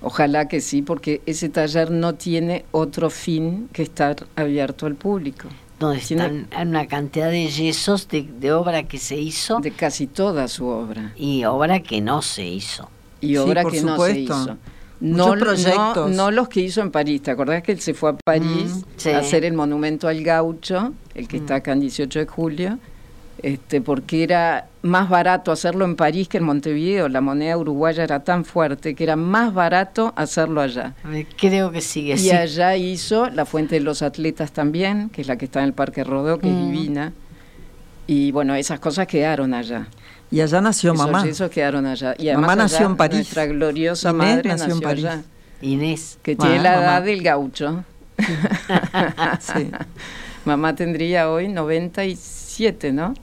Ojalá 0.00 0.46
que 0.46 0.60
sí, 0.60 0.82
porque 0.82 1.22
ese 1.26 1.48
taller 1.48 1.90
no 1.90 2.14
tiene 2.14 2.64
otro 2.70 3.10
fin 3.10 3.68
que 3.72 3.82
estar 3.82 4.14
abierto 4.36 4.86
al 4.86 4.94
público. 4.94 5.48
Donde 5.78 5.98
están 5.98 6.48
una 6.60 6.88
cantidad 6.88 7.30
de 7.30 7.46
yesos 7.48 8.08
de, 8.08 8.52
obra 8.52 8.82
que 8.84 8.98
se 8.98 9.16
hizo. 9.16 9.60
De 9.60 9.70
casi 9.70 10.06
toda 10.06 10.48
su 10.48 10.66
obra. 10.66 11.12
Y 11.16 11.44
obra 11.44 11.80
que 11.80 12.00
no 12.00 12.20
se 12.22 12.46
hizo. 12.46 12.90
Y 13.20 13.36
obra 13.36 13.64
que 13.64 13.82
no 13.82 13.96
se 14.04 14.20
hizo. 14.20 14.58
No, 15.00 15.32
proyectos. 15.34 16.10
No, 16.10 16.30
los 16.32 16.48
que 16.48 16.60
hizo 16.60 16.80
en 16.80 16.90
París. 16.90 17.22
¿Te 17.22 17.30
acordás 17.30 17.62
que 17.62 17.72
él 17.72 17.80
se 17.80 17.94
fue 17.94 18.10
a 18.10 18.16
París 18.24 18.84
mm, 19.04 19.08
a 19.10 19.18
hacer 19.18 19.44
el 19.44 19.52
monumento 19.52 20.08
al 20.08 20.22
gaucho, 20.24 20.92
el 21.14 21.28
que 21.28 21.38
mm. 21.38 21.40
está 21.42 21.54
acá 21.56 21.72
en 21.72 21.80
18 21.80 22.18
de 22.18 22.26
julio? 22.26 22.78
Este, 23.42 23.80
porque 23.80 24.22
era 24.22 24.66
más 24.82 25.08
barato 25.08 25.52
hacerlo 25.52 25.84
en 25.84 25.96
París 25.96 26.28
que 26.28 26.38
en 26.38 26.44
Montevideo. 26.44 27.08
La 27.08 27.20
moneda 27.20 27.56
uruguaya 27.56 28.04
era 28.04 28.20
tan 28.20 28.44
fuerte 28.44 28.94
que 28.94 29.04
era 29.04 29.16
más 29.16 29.54
barato 29.54 30.12
hacerlo 30.16 30.60
allá. 30.60 30.94
Creo 31.36 31.70
que 31.70 31.80
sigue 31.80 32.16
Y 32.16 32.30
allá 32.30 32.76
hizo 32.76 33.30
la 33.30 33.44
Fuente 33.44 33.76
de 33.76 33.80
los 33.80 34.02
Atletas 34.02 34.52
también, 34.52 35.10
que 35.10 35.22
es 35.22 35.28
la 35.28 35.36
que 35.36 35.44
está 35.44 35.60
en 35.60 35.66
el 35.66 35.72
Parque 35.72 36.04
Rodó, 36.04 36.38
que 36.38 36.48
es 36.48 36.54
mm. 36.54 36.70
divina. 36.70 37.12
Y 38.06 38.32
bueno, 38.32 38.54
esas 38.54 38.80
cosas 38.80 39.06
quedaron 39.06 39.54
allá. 39.54 39.86
Y 40.30 40.40
allá 40.40 40.60
nació 40.60 40.94
mamá. 40.94 41.26
Esos 41.26 41.50
quedaron 41.50 41.86
allá. 41.86 42.14
Y 42.18 42.30
mamá 42.32 42.56
nació 42.56 42.86
en 42.86 42.96
París. 42.96 43.18
Nuestra 43.18 43.46
gloriosa 43.46 44.12
madre 44.12 44.50
nació, 44.50 44.74
en 44.74 44.80
París. 44.80 45.04
allá. 45.04 45.22
Inés. 45.60 46.18
Que 46.22 46.36
tiene 46.36 46.60
la 46.60 46.82
edad 46.82 47.02
del 47.02 47.22
gaucho. 47.22 47.84
sí. 49.40 49.70
Mamá 50.44 50.74
tendría 50.74 51.30
hoy 51.30 51.48
97, 51.48 52.92
¿no? 52.92 53.14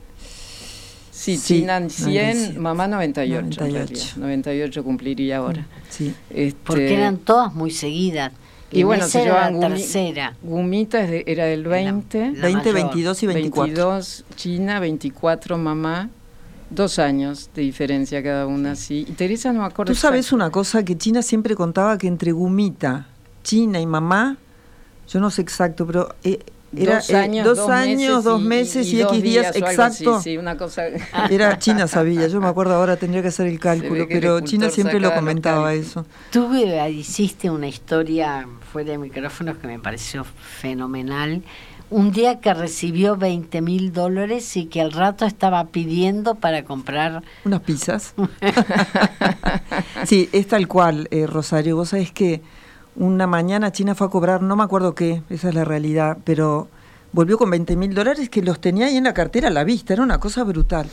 Sí, 1.15 1.39
China 1.41 1.81
100, 1.89 2.59
mamá 2.61 2.89
98, 2.89 3.61
98. 3.61 4.13
98 4.17 4.83
cumpliría 4.83 5.37
ahora. 5.37 5.65
Sí. 5.89 6.13
Este, 6.29 6.59
Porque 6.65 6.93
eran 6.93 7.19
todas 7.19 7.53
muy 7.53 7.71
seguidas. 7.71 8.33
Y 8.69 8.83
bueno, 8.83 9.07
se 9.07 9.23
llevan 9.23 9.61
la 9.61 9.69
tercera. 9.69 10.35
Gumita 10.43 10.99
era 10.99 11.45
del 11.45 11.63
20. 11.63 12.31
20, 12.31 12.73
22 12.73 13.23
y 13.23 13.27
24. 13.27 13.65
22 13.65 14.25
China, 14.35 14.81
24 14.81 15.57
mamá. 15.57 16.09
Dos 16.69 16.99
años 16.99 17.49
de 17.55 17.61
diferencia 17.61 18.21
cada 18.21 18.45
una, 18.45 18.75
sí. 18.75 19.05
Y 19.07 19.13
Teresa 19.13 19.53
no 19.53 19.61
me 19.61 19.67
acuerdo. 19.67 19.93
Tú 19.93 19.97
sabes 19.97 20.33
una 20.33 20.49
cosa 20.49 20.83
que 20.83 20.97
China 20.97 21.21
siempre 21.21 21.55
contaba 21.55 21.97
que 21.97 22.07
entre 22.07 22.33
Gumita, 22.33 23.07
China 23.41 23.79
y 23.79 23.85
mamá, 23.85 24.35
yo 25.07 25.21
no 25.21 25.29
sé 25.29 25.43
exacto, 25.43 25.87
pero 25.87 26.13
eh, 26.25 26.39
era, 26.77 26.95
dos 26.95 27.09
eh, 27.09 27.15
años, 27.17 27.45
dos, 27.45 27.69
años, 27.69 28.23
dos 28.23 28.41
meses 28.41 28.87
y, 28.87 29.01
X 29.01 29.21
días, 29.21 29.55
exacto. 29.55 30.21
Sí, 30.21 30.37
una 30.37 30.57
cosa... 30.57 30.83
Era 31.29 31.57
China 31.59 31.87
sabía, 31.87 32.27
yo 32.27 32.39
me 32.41 32.47
acuerdo 32.47 32.75
ahora 32.75 32.97
tendría 32.97 33.21
que 33.21 33.29
hacer 33.29 33.47
el 33.47 33.59
cálculo, 33.65 34.05
pero 34.07 34.39
China 34.41 34.69
siempre 34.69 34.99
lo 34.99 35.13
comentaba 35.13 35.73
eso. 35.73 36.05
Tú 36.31 36.53
hiciste 36.55 37.49
una 37.49 37.67
historia 37.67 38.47
fuera 38.71 38.91
de 38.91 38.97
micrófonos 38.97 39.57
que 39.57 39.67
me 39.67 39.79
pareció 39.79 40.23
fenomenal. 40.23 41.43
Un 41.91 42.11
día 42.11 42.39
que 42.39 42.53
recibió 42.53 43.15
20 43.15 43.61
mil 43.61 43.93
dólares 43.93 44.57
y 44.57 44.65
que 44.65 44.81
al 44.81 44.91
rato 44.91 45.25
estaba 45.25 45.65
pidiendo 45.67 46.35
para 46.35 46.65
comprar... 46.65 47.23
Unas 47.45 47.61
pizzas. 47.61 48.15
sí, 50.05 50.27
es 50.31 50.47
tal 50.47 50.67
cual, 50.67 51.07
eh, 51.11 51.27
Rosario. 51.27 51.75
Vos 51.75 51.89
sabés 51.89 52.11
que 52.11 52.41
una 52.95 53.27
mañana 53.27 53.71
China 53.71 53.95
fue 53.95 54.07
a 54.07 54.09
cobrar, 54.09 54.41
no 54.41 54.55
me 54.55 54.63
acuerdo 54.63 54.95
qué, 54.95 55.23
esa 55.29 55.49
es 55.49 55.55
la 55.55 55.65
realidad, 55.65 56.17
pero 56.23 56.67
volvió 57.11 57.37
con 57.37 57.49
20 57.49 57.75
mil 57.75 57.93
dólares 57.93 58.29
que 58.29 58.41
los 58.41 58.59
tenía 58.59 58.87
ahí 58.87 58.97
en 58.97 59.05
la 59.05 59.13
cartera 59.13 59.47
a 59.47 59.51
la 59.51 59.63
vista, 59.63 59.93
era 59.93 60.03
una 60.03 60.19
cosa 60.19 60.43
brutal. 60.43 60.89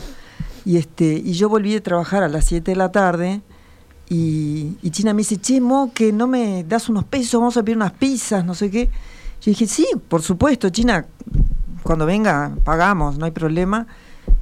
Y, 0.64 0.76
este, 0.76 1.04
y 1.04 1.32
yo 1.32 1.48
volví 1.48 1.72
de 1.72 1.80
trabajar 1.80 2.22
a 2.22 2.28
las 2.28 2.44
7 2.44 2.70
de 2.70 2.76
la 2.76 2.92
tarde 2.92 3.42
y, 4.08 4.76
China 4.90 5.14
me 5.14 5.18
dice, 5.20 5.38
che, 5.38 5.60
Mo, 5.60 5.90
que 5.94 6.12
no 6.12 6.26
me 6.26 6.64
das 6.64 6.88
unos 6.88 7.04
pesos, 7.04 7.40
vamos 7.40 7.56
a 7.56 7.62
pedir 7.62 7.76
unas 7.76 7.92
pizzas, 7.92 8.44
no 8.44 8.54
sé 8.54 8.70
qué. 8.70 8.90
Yo 9.40 9.50
dije, 9.50 9.66
sí, 9.66 9.86
por 10.08 10.22
supuesto, 10.22 10.68
China, 10.68 11.06
cuando 11.82 12.04
venga 12.04 12.52
pagamos, 12.62 13.16
no 13.16 13.24
hay 13.24 13.30
problema. 13.30 13.86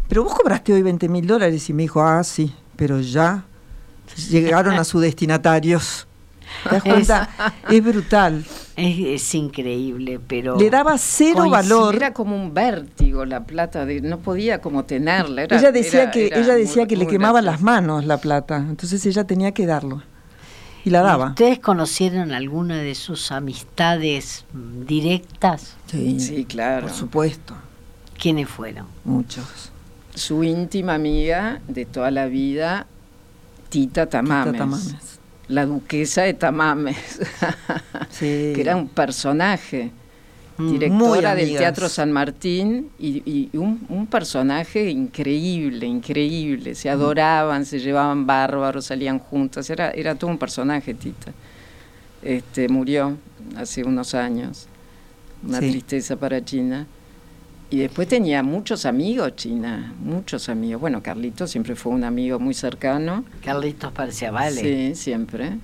Pero 0.08 0.24
vos 0.24 0.34
cobraste 0.34 0.72
hoy 0.72 0.82
20 0.82 1.08
mil 1.08 1.26
dólares 1.26 1.70
y 1.70 1.72
me 1.72 1.82
dijo, 1.82 2.02
ah, 2.02 2.24
sí, 2.24 2.52
pero 2.74 3.00
ya 3.00 3.44
llegaron 4.28 4.74
a 4.74 4.84
sus 4.84 5.02
destinatarios. 5.02 6.08
Es, 7.68 7.84
brutal. 7.84 8.44
Es, 8.76 9.34
increíble, 9.34 10.20
pero... 10.26 10.58
Le 10.58 10.70
daba 10.70 10.98
cero 10.98 11.48
valor. 11.48 11.94
Era 11.94 12.12
como 12.12 12.36
un 12.36 12.52
vértigo 12.52 13.24
la 13.24 13.44
plata, 13.44 13.86
de, 13.86 14.00
no 14.00 14.18
podía 14.18 14.60
como 14.60 14.84
tenerla. 14.84 15.44
ella 15.44 15.72
decía 15.72 16.10
que, 16.10 16.26
ella 16.26 16.54
decía 16.54 16.86
que 16.86 16.96
le 16.96 17.06
quemaban 17.06 17.44
las 17.44 17.60
manos 17.60 18.04
la 18.04 18.18
plata, 18.18 18.56
entonces 18.56 19.04
ella 19.06 19.24
tenía 19.24 19.52
que 19.52 19.66
darlo. 19.66 20.02
Y 20.84 20.90
la 20.90 21.02
daba. 21.02 21.30
¿Ustedes 21.30 21.58
conocieron 21.58 22.32
alguna 22.32 22.78
de 22.78 22.94
sus 22.94 23.32
amistades 23.32 24.46
directas? 24.86 25.76
Sí, 25.86 26.18
sí, 26.20 26.44
claro. 26.46 26.86
Por 26.86 26.96
supuesto. 26.96 27.54
¿Quiénes 28.18 28.48
fueron? 28.48 28.86
Muchos. 29.04 29.72
Su 30.14 30.42
íntima 30.42 30.94
amiga 30.94 31.60
de 31.68 31.84
toda 31.84 32.10
la 32.10 32.26
vida, 32.26 32.86
Tita 33.68 34.06
Tamames. 34.06 34.52
Tita 34.52 34.58
Tamames 34.58 35.19
la 35.50 35.66
duquesa 35.66 36.22
de 36.22 36.34
Tamames, 36.34 37.20
que 38.18 38.60
era 38.60 38.76
un 38.76 38.88
personaje, 38.88 39.90
mm, 40.56 40.70
directora 40.70 41.34
del 41.34 41.56
Teatro 41.56 41.88
San 41.88 42.12
Martín 42.12 42.90
y, 42.98 43.50
un, 43.54 44.06
personaje 44.06 44.90
increíble, 44.90 45.86
increíble. 45.86 46.74
Se 46.74 46.88
adoraban, 46.88 47.66
se 47.66 47.80
llevaban 47.80 48.26
bárbaros, 48.26 48.86
salían 48.86 49.18
juntas, 49.18 49.68
era, 49.70 49.90
era 49.90 50.14
todo 50.14 50.30
un 50.30 50.38
personaje, 50.38 50.94
Tita. 50.94 51.32
Este, 52.22 52.68
murió 52.68 53.16
hace 53.56 53.82
unos 53.82 54.14
años, 54.14 54.68
una 55.44 55.58
tristeza 55.58 56.16
para 56.16 56.44
China. 56.44 56.86
Y 57.70 57.78
después 57.78 58.08
tenía 58.08 58.42
muchos 58.42 58.84
amigos, 58.84 59.36
China, 59.36 59.94
muchos 60.02 60.48
amigos. 60.48 60.80
Bueno, 60.80 61.02
Carlitos 61.02 61.52
siempre 61.52 61.76
fue 61.76 61.92
un 61.92 62.02
amigo 62.02 62.40
muy 62.40 62.52
cercano. 62.52 63.24
Carlitos 63.44 63.92
parecía 63.92 64.32
vale. 64.32 64.60
Sí, 64.60 64.94
siempre. 64.96 65.58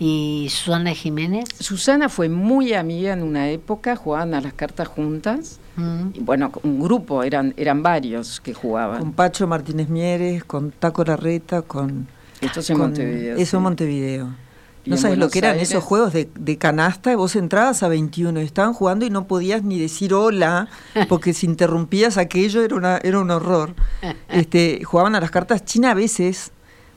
¿Y 0.00 0.48
Susana 0.50 0.90
Jiménez? 0.92 1.44
Susana 1.60 2.08
fue 2.08 2.28
muy 2.28 2.72
amiga 2.74 3.12
en 3.12 3.22
una 3.22 3.48
época, 3.48 3.94
jugaban 3.94 4.34
a 4.34 4.40
las 4.40 4.54
cartas 4.54 4.88
juntas. 4.88 5.60
Mm. 5.76 6.08
Y 6.14 6.20
bueno, 6.20 6.50
un 6.64 6.80
grupo, 6.80 7.22
eran, 7.22 7.54
eran 7.56 7.82
varios 7.82 8.40
que 8.40 8.54
jugaban. 8.54 8.98
Con 8.98 9.12
Pacho 9.12 9.46
Martínez 9.46 9.88
Mieres, 9.88 10.44
con 10.44 10.72
Taco 10.72 11.04
Larreta, 11.04 11.62
con... 11.62 12.08
Esto 12.40 12.58
es 12.58 12.70
en 12.70 12.78
Montevideo. 12.78 13.36
Eso 13.36 13.56
en 13.58 13.62
Montevideo. 13.62 14.34
No 14.84 14.96
sabes 14.96 15.18
lo 15.18 15.30
que 15.30 15.38
eran 15.38 15.58
esos 15.58 15.84
juegos 15.84 16.12
de, 16.12 16.58
canasta, 16.58 17.14
vos 17.14 17.36
entrabas 17.36 17.82
a 17.82 17.88
21, 17.88 18.40
estaban 18.40 18.72
jugando 18.72 19.04
y 19.04 19.10
no 19.10 19.26
podías 19.26 19.62
ni 19.62 19.78
decir 19.78 20.12
hola, 20.12 20.68
porque 21.08 21.34
si 21.34 21.46
interrumpías 21.46 22.18
aquello 22.18 22.62
era, 22.62 22.74
una, 22.74 22.98
era 22.98 23.20
un 23.20 23.30
horror. 23.30 23.74
Este, 24.28 24.82
jugaban 24.82 25.14
a 25.14 25.20
las 25.20 25.30
cartas. 25.30 25.64
China 25.64 25.90
a 25.90 25.94
veces 25.94 26.52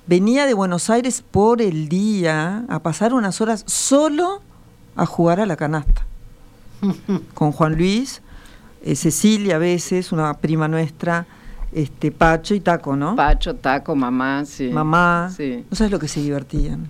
venía 0.08 0.46
de 0.46 0.54
Buenos 0.54 0.90
Aires 0.90 1.24
por 1.30 1.62
el 1.62 1.90
día 1.90 2.64
a 2.70 2.80
pasar 2.80 3.14
unas 3.14 3.42
horas 3.42 3.64
solo 3.68 4.42
a 4.96 5.06
jugar 5.06 5.40
a 5.40 5.46
la 5.46 5.56
canasta. 5.56 6.06
Con 7.34 7.52
Juan 7.52 7.76
Luis, 7.76 8.22
eh, 8.84 8.96
Cecilia 8.96 9.58
a 9.58 9.60
veces, 9.60 10.12
una 10.12 10.34
prima 10.36 10.68
nuestra, 10.68 11.28
este, 11.72 12.12
Pacho 12.12 12.56
y 12.56 12.62
Taco, 12.62 12.96
¿no? 12.96 13.16
Pacho, 13.16 13.56
Taco, 13.56 13.96
mamá, 13.96 14.46
sí. 14.46 14.70
Mamá, 14.70 15.32
sí. 15.36 15.66
no 15.70 15.76
sabes 15.76 15.92
lo 15.92 16.00
que 16.00 16.08
se 16.08 16.22
divertían. 16.22 16.90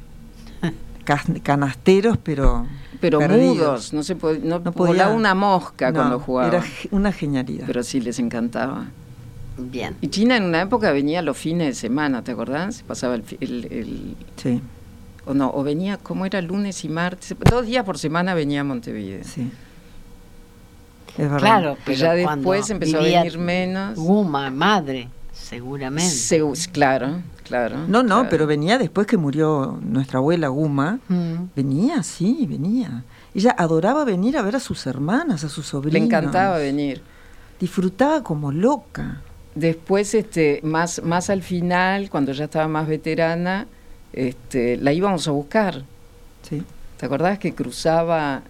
Canasteros, 1.06 2.18
pero 2.18 2.66
pero 3.00 3.20
mudos, 3.22 3.94
no 3.94 4.04
se 4.04 4.16
podía, 4.16 4.44
no, 4.44 4.62
podía 4.72 5.10
una 5.10 5.36
mosca 5.36 5.94
cuando 5.94 6.20
jugaba. 6.20 6.50
Era 6.50 6.64
una 6.92 7.12
genialidad. 7.12 7.66
Pero 7.68 7.84
sí 7.84 8.02
les 8.02 8.20
encantaba. 8.20 8.86
Bien. 9.58 9.96
Y 10.02 10.10
China 10.10 10.36
en 10.38 10.44
una 10.44 10.62
época 10.62 10.92
venía 10.92 11.22
los 11.22 11.38
fines 11.38 11.68
de 11.68 11.74
semana, 11.76 12.24
¿te 12.24 12.32
acordás? 12.32 12.78
Se 12.78 12.84
pasaba 12.84 13.16
el, 13.16 13.24
el, 13.40 14.16
Sí. 14.36 14.62
O 15.26 15.34
no, 15.34 15.52
o 15.54 15.64
venía, 15.64 15.98
¿cómo 15.98 16.26
era? 16.26 16.42
Lunes 16.42 16.84
y 16.84 16.90
martes. 16.90 17.36
Dos 17.50 17.66
días 17.66 17.84
por 17.84 17.98
semana 17.98 18.34
venía 18.34 18.62
a 18.62 18.64
Montevideo. 18.64 19.24
Sí. 19.24 19.52
Es 21.14 21.18
verdad. 21.18 21.40
Claro, 21.40 21.78
pero 21.86 21.98
ya 21.98 22.14
después 22.14 22.70
empezó 22.70 22.98
a 22.98 23.02
venir 23.02 23.38
menos. 23.38 23.98
Guma, 23.98 24.50
madre, 24.52 25.08
seguramente. 25.34 26.12
claro, 26.72 27.22
claro. 27.46 27.88
No, 27.88 28.04
no, 28.04 28.28
pero 28.30 28.46
venía 28.48 28.78
después 28.78 29.08
que 29.08 29.18
murió 29.18 29.80
nuestra 29.82 30.20
abuela 30.20 30.50
Guma. 30.50 31.00
Mm. 31.08 31.36
Venía, 31.56 32.04
sí, 32.04 32.46
venía. 32.50 33.04
Ella 33.34 33.56
adoraba 33.58 34.04
venir 34.04 34.38
a 34.38 34.42
ver 34.42 34.56
a 34.56 34.60
sus 34.60 34.86
hermanas, 34.88 35.44
a 35.44 35.50
sus 35.50 35.68
sobrinos. 35.68 36.00
Le 36.00 36.06
encantaba 36.06 36.58
venir. 36.58 37.02
Disfrutaba 37.60 38.24
como 38.24 38.52
loca. 38.52 39.22
Después, 39.56 40.14
este, 40.14 40.60
más, 40.64 41.02
más 41.04 41.30
al 41.30 41.42
final, 41.42 42.10
cuando 42.10 42.34
ya 42.34 42.46
estaba 42.46 42.68
más 42.68 42.88
veterana, 42.88 43.68
este, 44.12 44.78
la 44.78 44.92
íbamos 44.92 45.28
a 45.28 45.32
buscar. 45.32 45.84
Sí. 46.42 46.64
¿Te 46.98 47.06
acordás 47.06 47.40
que 47.40 47.54
cruzaba, 47.54 48.42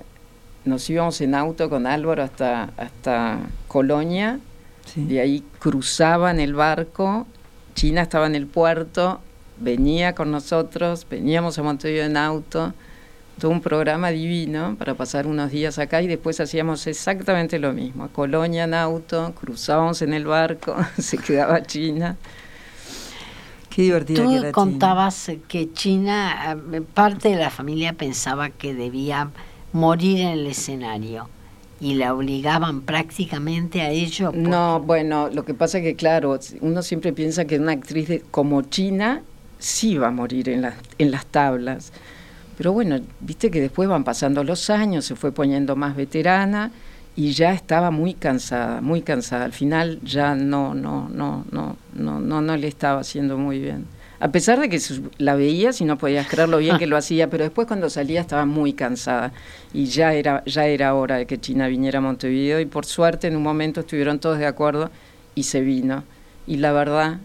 nos 0.66 0.90
íbamos 0.90 1.20
en 1.22 1.36
auto 1.36 1.70
con 1.70 1.86
Álvaro 1.88 2.24
hasta, 2.24 2.70
hasta 2.78 3.40
Colonia? 3.68 4.40
Sí. 4.86 5.06
Y 5.10 5.18
ahí 5.18 5.44
cruzaba 5.60 6.32
en 6.32 6.40
el 6.40 6.54
barco, 6.54 7.26
China 7.76 8.02
estaba 8.02 8.26
en 8.26 8.36
el 8.36 8.48
puerto, 8.48 9.20
venía 9.58 10.16
con 10.16 10.32
nosotros, 10.32 11.06
veníamos 11.10 11.60
a 11.60 11.64
Montevideo 11.64 12.06
en 12.06 12.18
auto 12.18 12.74
todo 13.40 13.52
un 13.52 13.62
programa 13.62 14.10
divino 14.10 14.76
para 14.78 14.94
pasar 14.94 15.28
unos 15.28 15.52
días 15.52 15.78
acá 15.78 16.02
y 16.02 16.08
después 16.08 16.40
hacíamos 16.40 16.88
exactamente 16.88 17.60
lo 17.60 17.74
mismo. 17.74 18.08
Colonia 18.10 18.64
en 18.64 18.74
auto, 18.74 19.34
cruzábamos 19.40 20.02
en 20.02 20.14
el 20.14 20.26
barco, 20.26 20.76
se 20.98 21.18
quedaba 21.18 21.62
China. 21.64 22.16
Qué 23.70 23.82
divertido. 23.82 24.24
Tú 24.24 24.52
contabas 24.54 25.30
que 25.50 25.74
China, 25.74 26.58
eh, 26.72 26.82
parte 26.82 27.30
de 27.30 27.36
la 27.36 27.50
familia 27.50 27.92
pensaba 27.92 28.50
que 28.50 28.74
debía 28.74 29.32
morir 29.74 30.22
en 30.22 30.30
el 30.30 30.48
escenario 30.48 31.30
y 31.80 31.96
la 31.96 32.14
obligaban 32.14 32.82
prácticamente 32.82 33.82
a 33.82 33.90
ello. 33.90 34.32
No, 34.34 34.80
bueno, 34.82 35.30
lo 35.30 35.44
que 35.46 35.54
pasa 35.54 35.80
es 35.80 35.84
que 35.84 35.96
claro, 35.96 36.40
uno 36.62 36.82
siempre 36.82 37.14
piensa 37.14 37.46
que 37.46 37.60
una 37.60 37.74
actriz 37.74 38.24
como 38.32 38.62
China 38.64 39.22
sí 39.60 39.98
va 39.98 40.08
a 40.08 40.12
morir 40.12 40.50
en, 40.50 40.70
en 40.98 41.12
las 41.12 41.26
tablas 41.26 41.92
pero 42.58 42.72
bueno, 42.72 43.00
viste 43.20 43.52
que 43.52 43.62
después 43.62 43.90
van 43.90 44.04
pasando 44.04 44.44
los 44.44 44.70
años, 44.70 45.06
se 45.06 45.16
fue 45.16 45.32
poniendo 45.32 45.76
más 45.76 45.96
veterana 45.96 46.72
y 47.16 47.32
ya 47.32 47.54
estaba 47.54 47.92
muy 47.92 48.14
cansada, 48.14 48.82
muy 48.82 49.02
cansada. 49.02 49.46
Al 49.46 49.54
final 49.54 50.00
ya 50.04 50.36
no, 50.36 50.74
no, 50.74 51.10
no, 51.10 51.46
no, 51.52 51.76
no, 51.94 52.20
no, 52.20 52.42
no 52.42 52.58
le 52.58 52.68
estaba 52.68 53.02
haciendo 53.02 53.38
muy 53.38 53.60
bien. 53.60 53.86
A 54.20 54.32
pesar 54.32 54.60
de 54.60 54.70
que 54.70 54.80
la 55.18 55.36
veías 55.36 55.82
y 55.82 55.86
no 55.86 55.98
podías 55.98 56.28
creer 56.28 56.50
lo 56.50 56.58
bien 56.58 56.78
que 56.78 56.88
lo 56.88 56.98
hacía, 56.98 57.30
pero 57.30 57.44
después 57.44 57.68
cuando 57.68 57.90
salía 57.90 58.22
estaba 58.22 58.46
muy 58.46 58.74
cansada 58.74 59.34
y 59.74 59.86
ya 59.86 60.14
era, 60.14 60.44
ya 60.46 60.66
era 60.66 60.94
hora 60.96 61.18
de 61.18 61.26
que 61.26 61.40
China 61.40 61.68
viniera 61.68 62.00
a 62.00 62.02
Montevideo 62.02 62.60
y 62.60 62.66
por 62.66 62.86
suerte 62.86 63.28
en 63.28 63.36
un 63.36 63.44
momento 63.44 63.82
estuvieron 63.82 64.20
todos 64.20 64.40
de 64.40 64.46
acuerdo 64.46 64.90
y 65.36 65.44
se 65.44 65.62
vino. 65.62 66.04
Y 66.48 66.58
la 66.58 66.72
verdad, 66.72 67.20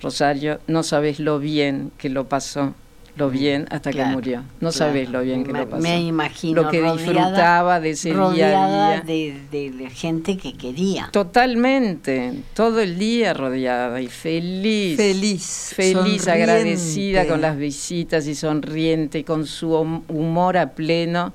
Rosario, 0.00 0.60
no 0.66 0.82
sabes 0.82 1.18
lo 1.18 1.38
bien 1.38 1.90
que 1.98 2.08
lo 2.08 2.28
pasó 2.28 2.74
lo 3.16 3.30
bien 3.30 3.66
hasta 3.70 3.90
que 3.90 4.04
murió. 4.04 4.42
No 4.60 4.70
sabes 4.70 5.08
lo 5.08 5.22
bien 5.22 5.44
que 5.44 5.52
lo 5.52 5.68
pasó. 5.68 5.82
Me 5.82 6.00
imagino. 6.02 6.62
Lo 6.62 6.68
que 6.70 6.82
disfrutaba 6.82 7.80
de 7.80 7.90
ese 7.90 8.10
día 8.10 8.22
a 8.22 8.32
día. 8.32 9.00
De, 9.00 9.70
de, 9.70 9.90
gente 9.90 10.36
que 10.36 10.54
quería. 10.54 11.08
Totalmente. 11.12 12.34
Todo 12.54 12.80
el 12.80 12.98
día 12.98 13.32
rodeada 13.32 14.00
y 14.00 14.08
feliz. 14.08 14.96
Feliz. 14.96 15.72
Feliz, 15.74 16.28
agradecida 16.28 17.26
con 17.26 17.40
las 17.40 17.56
visitas 17.56 18.26
y 18.26 18.34
sonriente 18.34 19.24
con 19.24 19.46
su 19.46 19.74
humor 19.74 20.58
a 20.58 20.70
pleno. 20.70 21.32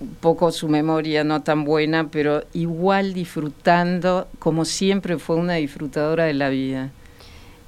Un 0.00 0.14
poco 0.14 0.52
su 0.52 0.68
memoria 0.68 1.24
no 1.24 1.42
tan 1.42 1.64
buena, 1.64 2.08
pero 2.08 2.44
igual 2.54 3.14
disfrutando, 3.14 4.28
como 4.38 4.64
siempre 4.64 5.18
fue 5.18 5.34
una 5.34 5.54
disfrutadora 5.54 6.24
de 6.24 6.34
la 6.34 6.48
vida. 6.50 6.92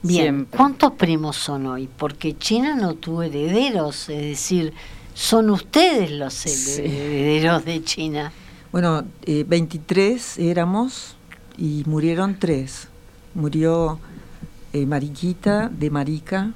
Bien, 0.02 0.46
¿cuántos 0.50 0.92
primos 0.92 1.36
son 1.36 1.66
hoy? 1.66 1.88
Porque 1.96 2.36
China 2.36 2.74
no 2.74 2.94
tuvo 2.94 3.22
herederos, 3.22 4.08
es 4.08 4.22
decir, 4.22 4.72
son 5.12 5.50
ustedes 5.50 6.10
los 6.10 6.46
herederos 6.46 7.64
de 7.64 7.84
China. 7.84 8.32
Bueno, 8.72 9.04
23 9.26 10.38
eh, 10.38 10.50
éramos 10.50 11.16
y 11.58 11.82
murieron 11.86 12.38
tres. 12.38 12.88
Murió 13.34 13.98
eh, 14.72 14.86
Mariquita 14.86 15.68
de 15.68 15.90
Marica, 15.90 16.52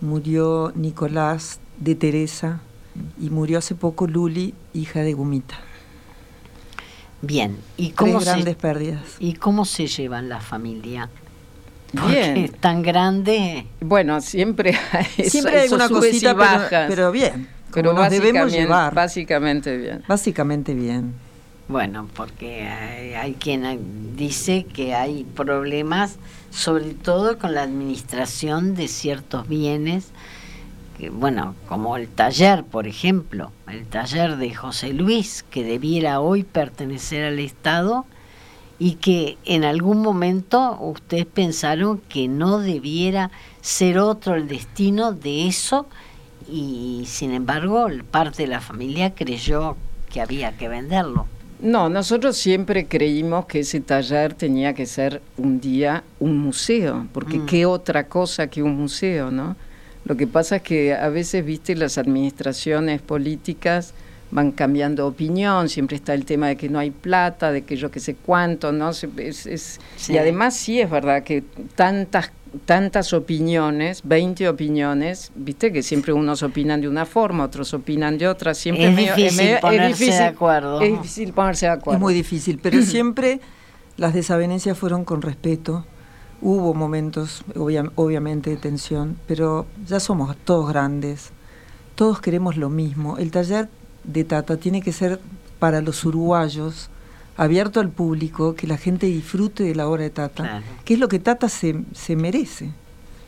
murió 0.00 0.72
Nicolás 0.74 1.60
de 1.78 1.94
Teresa 1.94 2.60
y 3.20 3.30
murió 3.30 3.58
hace 3.58 3.74
poco 3.74 4.06
Luli, 4.06 4.54
hija 4.74 5.02
de 5.02 5.12
Gumita. 5.12 5.56
Bien, 7.22 7.56
¿y 7.76 7.90
cómo 7.90 8.18
grandes 8.18 8.56
pérdidas. 8.56 9.02
¿Y 9.20 9.34
cómo 9.34 9.64
se 9.64 9.86
llevan 9.86 10.28
la 10.28 10.40
familia? 10.40 11.08
Bien. 12.08 12.36
es 12.36 12.52
tan 12.52 12.82
grande. 12.82 13.66
Bueno, 13.80 14.20
siempre 14.20 14.76
hay, 14.92 15.28
siempre 15.28 15.60
hay 15.60 15.68
una 15.70 15.88
cosita, 15.88 16.34
bajas, 16.34 16.86
pero, 16.88 17.10
bien. 17.12 17.48
Pero 17.72 17.92
nos 17.92 18.10
debemos 18.10 18.52
llevar. 18.52 18.94
Básicamente 18.94 19.76
bien. 19.76 20.02
Básicamente 20.06 20.74
bien. 20.74 21.14
Bueno, 21.68 22.08
porque 22.14 22.62
hay, 22.62 23.34
quien 23.34 24.16
dice 24.16 24.64
que 24.72 24.94
hay 24.94 25.24
problemas, 25.24 26.16
sobre 26.50 26.94
todo 26.94 27.38
con 27.38 27.54
la 27.54 27.62
administración 27.62 28.76
de 28.76 28.86
ciertos 28.86 29.48
bienes, 29.48 30.10
que, 30.96 31.10
bueno, 31.10 31.56
como 31.68 31.96
el 31.96 32.08
taller, 32.08 32.62
por 32.62 32.86
ejemplo, 32.86 33.50
el 33.68 33.84
taller 33.86 34.36
de 34.36 34.54
José 34.54 34.92
Luis, 34.92 35.44
que 35.50 35.64
debiera 35.64 36.20
hoy 36.20 36.44
pertenecer 36.44 37.24
al 37.24 37.40
Estado, 37.40 38.06
y 38.78 38.94
que 38.94 39.38
en 39.44 39.64
algún 39.64 40.02
momento 40.02 40.78
ustedes 40.80 41.26
pensaron 41.26 41.98
que 42.08 42.28
no 42.28 42.58
debiera 42.58 43.30
ser 43.60 43.98
otro 43.98 44.34
el 44.34 44.48
destino 44.48 45.12
de 45.12 45.46
eso 45.46 45.86
y 46.48 47.04
sin 47.06 47.32
embargo 47.32 47.88
parte 48.10 48.42
de 48.42 48.48
la 48.48 48.60
familia 48.60 49.14
creyó 49.14 49.76
que 50.12 50.20
había 50.20 50.56
que 50.56 50.68
venderlo. 50.68 51.26
No, 51.58 51.88
nosotros 51.88 52.36
siempre 52.36 52.86
creímos 52.86 53.46
que 53.46 53.60
ese 53.60 53.80
taller 53.80 54.34
tenía 54.34 54.74
que 54.74 54.84
ser 54.84 55.22
un 55.38 55.58
día 55.58 56.04
un 56.20 56.36
museo, 56.38 57.06
porque 57.14 57.38
mm. 57.38 57.46
qué 57.46 57.64
otra 57.64 58.08
cosa 58.08 58.48
que 58.48 58.62
un 58.62 58.76
museo, 58.76 59.30
¿no? 59.30 59.56
Lo 60.04 60.16
que 60.16 60.26
pasa 60.26 60.56
es 60.56 60.62
que 60.62 60.94
a 60.94 61.08
veces, 61.08 61.44
viste, 61.44 61.74
las 61.74 61.96
administraciones 61.96 63.00
políticas 63.00 63.94
van 64.30 64.52
cambiando 64.52 65.06
opinión, 65.06 65.68
siempre 65.68 65.96
está 65.96 66.14
el 66.14 66.24
tema 66.24 66.48
de 66.48 66.56
que 66.56 66.68
no 66.68 66.78
hay 66.78 66.90
plata, 66.90 67.52
de 67.52 67.62
que 67.62 67.76
yo 67.76 67.90
qué 67.90 68.00
sé 68.00 68.14
cuánto, 68.14 68.72
¿no? 68.72 68.90
Es, 68.90 69.80
Y 70.08 70.18
además 70.18 70.56
sí 70.56 70.80
es 70.80 70.90
verdad 70.90 71.22
que 71.22 71.44
tantas 71.74 72.32
tantas 72.64 73.12
opiniones, 73.12 74.00
20 74.04 74.48
opiniones, 74.48 75.30
viste 75.34 75.72
que 75.72 75.82
siempre 75.82 76.12
unos 76.12 76.42
opinan 76.42 76.80
de 76.80 76.88
una 76.88 77.04
forma, 77.04 77.44
otros 77.44 77.74
opinan 77.74 78.16
de 78.16 78.28
otra, 78.28 78.54
siempre 78.54 78.88
es, 78.88 78.96
difícil, 78.96 79.58
ponerse 79.60 80.06
de 80.06 80.24
acuerdo. 80.24 80.80
Es 80.80 80.92
difícil 80.92 81.32
ponerse 81.32 81.66
de 81.66 81.72
acuerdo. 81.72 81.98
Es 81.98 82.00
muy 82.00 82.14
difícil, 82.14 82.58
pero 82.62 82.80
siempre 82.82 83.40
las 83.96 84.14
desavenencias 84.14 84.78
fueron 84.78 85.04
con 85.04 85.22
respeto. 85.22 85.84
Hubo 86.40 86.74
momentos, 86.74 87.44
obviamente, 87.54 88.50
de 88.50 88.56
tensión, 88.56 89.16
pero 89.26 89.66
ya 89.86 90.00
somos 90.00 90.36
todos 90.36 90.68
grandes, 90.68 91.32
todos 91.94 92.20
queremos 92.20 92.56
lo 92.56 92.68
mismo. 92.68 93.16
El 93.16 93.30
taller 93.30 93.68
de 94.06 94.24
Tata 94.24 94.56
tiene 94.56 94.82
que 94.82 94.92
ser 94.92 95.20
para 95.58 95.80
los 95.80 96.04
uruguayos, 96.04 96.90
abierto 97.36 97.80
al 97.80 97.90
público, 97.90 98.54
que 98.54 98.66
la 98.66 98.76
gente 98.76 99.06
disfrute 99.06 99.64
de 99.64 99.74
la 99.74 99.88
obra 99.88 100.02
de 100.02 100.10
Tata, 100.10 100.62
que 100.84 100.94
es 100.94 101.00
lo 101.00 101.08
que 101.08 101.18
Tata 101.18 101.48
se, 101.48 101.82
se 101.92 102.16
merece. 102.16 102.70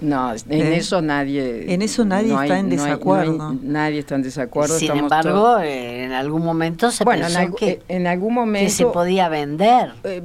No, 0.01 0.33
en 0.33 0.41
¿Eh? 0.49 0.77
eso 0.77 1.03
nadie. 1.03 1.73
En 1.73 1.83
eso 1.83 2.05
nadie 2.05 2.33
está 2.33 2.59
en 2.59 2.71
desacuerdo. 2.71 3.57
nadie 3.63 3.99
está 3.99 4.15
en 4.15 4.23
desacuerdo. 4.23 4.79
Sin 4.79 4.93
embargo, 4.93 5.59
en 5.61 6.13
algún 6.13 6.45
momento 6.45 6.91
se 6.93 7.03
bueno, 7.03 7.27
pensó 7.27 7.57
que, 7.57 7.83
en 7.89 8.07
algún 8.07 8.33
momento 8.35 8.73
se 8.73 8.87
podía 8.87 9.29
vender. 9.29 9.93
Eh, 10.05 10.23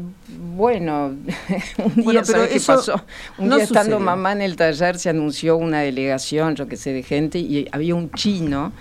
bueno, 0.55 1.07
un 1.77 1.95
día 1.95 2.21
pero 2.25 2.47
qué 2.47 2.61
pasó. 2.65 3.01
Un 3.39 3.49
día 3.49 3.63
estando 3.63 3.99
mamá 3.99 4.33
en 4.33 4.41
el 4.41 4.55
taller 4.55 4.99
se 4.99 5.09
anunció 5.09 5.57
una 5.57 5.79
delegación, 5.79 6.55
yo 6.55 6.67
que 6.67 6.77
sé, 6.77 6.93
de 6.93 7.01
gente 7.01 7.39
y 7.39 7.67
había 7.71 7.95
un 7.95 8.11
chino 8.11 8.71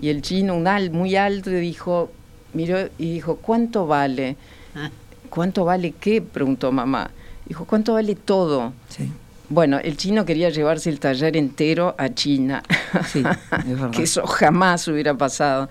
y 0.00 0.08
el 0.08 0.22
chino, 0.22 0.54
un 0.54 0.66
al, 0.66 0.90
muy 0.90 1.16
alto, 1.16 1.50
dijo, 1.50 2.10
miró 2.52 2.88
y 2.98 3.14
dijo, 3.14 3.36
¿cuánto 3.36 3.86
vale? 3.86 4.36
cuánto 5.30 5.64
vale 5.64 5.92
qué? 5.92 6.22
preguntó 6.22 6.72
mamá. 6.72 7.10
Dijo, 7.46 7.64
¿cuánto 7.64 7.94
vale 7.94 8.14
todo? 8.14 8.72
Sí. 8.88 9.10
Bueno, 9.48 9.78
el 9.78 9.96
chino 9.96 10.24
quería 10.24 10.50
llevarse 10.50 10.90
el 10.90 10.98
taller 10.98 11.36
entero 11.36 11.94
a 11.98 12.08
China, 12.08 12.64
sí, 13.06 13.22
que 13.92 14.02
eso 14.02 14.26
jamás 14.26 14.88
hubiera 14.88 15.14
pasado. 15.14 15.68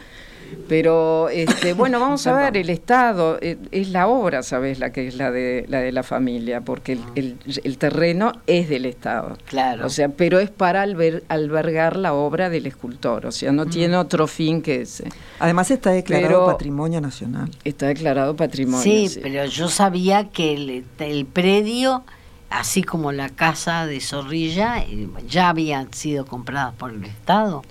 Pero 0.67 1.29
este, 1.29 1.73
bueno, 1.73 1.99
vamos 1.99 2.25
a 2.27 2.33
ver, 2.33 2.57
el 2.57 2.69
Estado 2.69 3.37
eh, 3.41 3.57
es 3.71 3.89
la 3.89 4.07
obra, 4.07 4.43
¿sabes? 4.43 4.79
La 4.79 4.91
que 4.91 5.07
es 5.07 5.15
la 5.15 5.31
de 5.31 5.65
la, 5.67 5.79
de 5.79 5.91
la 5.91 6.03
familia, 6.03 6.61
porque 6.61 6.97
el, 7.15 7.37
el, 7.63 7.77
terreno 7.77 8.31
es 8.47 8.69
del 8.69 8.85
Estado. 8.85 9.37
Claro. 9.45 9.85
O 9.85 9.89
sea, 9.89 10.09
pero 10.09 10.39
es 10.39 10.49
para 10.49 10.83
albergar 10.83 11.97
la 11.97 12.13
obra 12.13 12.49
del 12.49 12.65
escultor, 12.65 13.25
o 13.25 13.31
sea, 13.31 13.51
no 13.51 13.65
tiene 13.65 13.97
otro 13.97 14.27
fin 14.27 14.61
que 14.61 14.81
ese. 14.81 15.09
Además 15.39 15.71
está 15.71 15.91
declarado 15.91 16.45
patrimonio 16.45 17.01
nacional. 17.01 17.49
Está 17.63 17.87
declarado 17.87 18.35
patrimonio. 18.35 18.81
Sí, 18.81 19.19
pero 19.21 19.45
yo 19.45 19.67
sabía 19.67 20.29
que 20.29 20.53
el, 20.53 20.85
el 20.99 21.25
predio 21.25 22.03
así 22.49 22.83
como 22.83 23.11
la 23.11 23.29
casa 23.29 23.85
de 23.85 23.99
Zorrilla, 23.99 24.79
eh, 24.79 25.09
ya 25.27 25.49
habían 25.49 25.93
sido 25.93 26.25
compradas 26.25 26.73
por 26.75 26.91
el 26.91 27.03
Estado. 27.03 27.63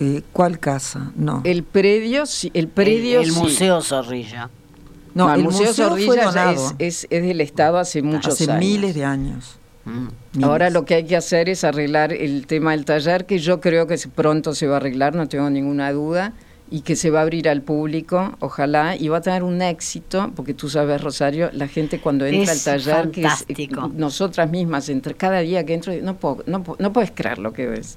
Eh, 0.00 0.22
¿Cuál 0.32 0.58
casa? 0.58 1.12
No. 1.16 1.42
El 1.44 1.64
predio, 1.64 2.26
sí, 2.26 2.50
el 2.54 2.68
predio. 2.68 3.20
El, 3.20 3.32
Museo 3.32 3.80
Zorrilla. 3.80 4.50
No, 5.14 5.34
el, 5.34 5.42
Museo, 5.42 5.72
Zorrilla 5.74 6.54
es, 6.78 7.06
es, 7.10 7.22
del 7.22 7.40
Estado 7.40 7.78
hace 7.78 8.02
muchos 8.02 8.40
años. 8.40 8.50
Hace 8.50 8.58
miles 8.58 8.94
de 8.94 9.04
años. 9.04 9.58
Mm. 9.84 10.44
Ahora 10.44 10.70
lo 10.70 10.84
que 10.84 10.94
hay 10.94 11.04
que 11.04 11.16
hacer 11.16 11.48
es 11.48 11.64
arreglar 11.64 12.12
el 12.12 12.46
tema 12.46 12.72
del 12.72 12.84
taller, 12.84 13.26
que 13.26 13.38
yo 13.38 13.60
creo 13.60 13.86
que 13.86 13.98
pronto 14.14 14.54
se 14.54 14.66
va 14.68 14.74
a 14.74 14.76
arreglar, 14.76 15.16
no 15.16 15.26
tengo 15.26 15.50
ninguna 15.50 15.90
duda 15.92 16.34
y 16.70 16.82
que 16.82 16.96
se 16.96 17.10
va 17.10 17.20
a 17.20 17.22
abrir 17.22 17.48
al 17.48 17.62
público, 17.62 18.36
ojalá, 18.40 18.96
y 18.96 19.08
va 19.08 19.18
a 19.18 19.20
tener 19.20 19.42
un 19.42 19.62
éxito, 19.62 20.32
porque 20.34 20.54
tú 20.54 20.68
sabes, 20.68 21.00
Rosario, 21.00 21.50
la 21.52 21.68
gente 21.68 22.00
cuando 22.00 22.26
entra 22.26 22.52
al 22.52 22.60
taller, 22.60 23.10
que 23.10 23.22
es, 23.22 23.44
eh, 23.48 23.68
nosotras 23.94 24.50
mismas, 24.50 24.88
entre 24.88 25.14
cada 25.14 25.40
día 25.40 25.64
que 25.64 25.74
entro, 25.74 25.92
no, 26.02 26.16
puedo, 26.16 26.44
no, 26.46 26.64
no 26.78 26.92
puedes 26.92 27.10
creer 27.10 27.38
lo 27.38 27.52
que 27.52 27.66
ves, 27.66 27.96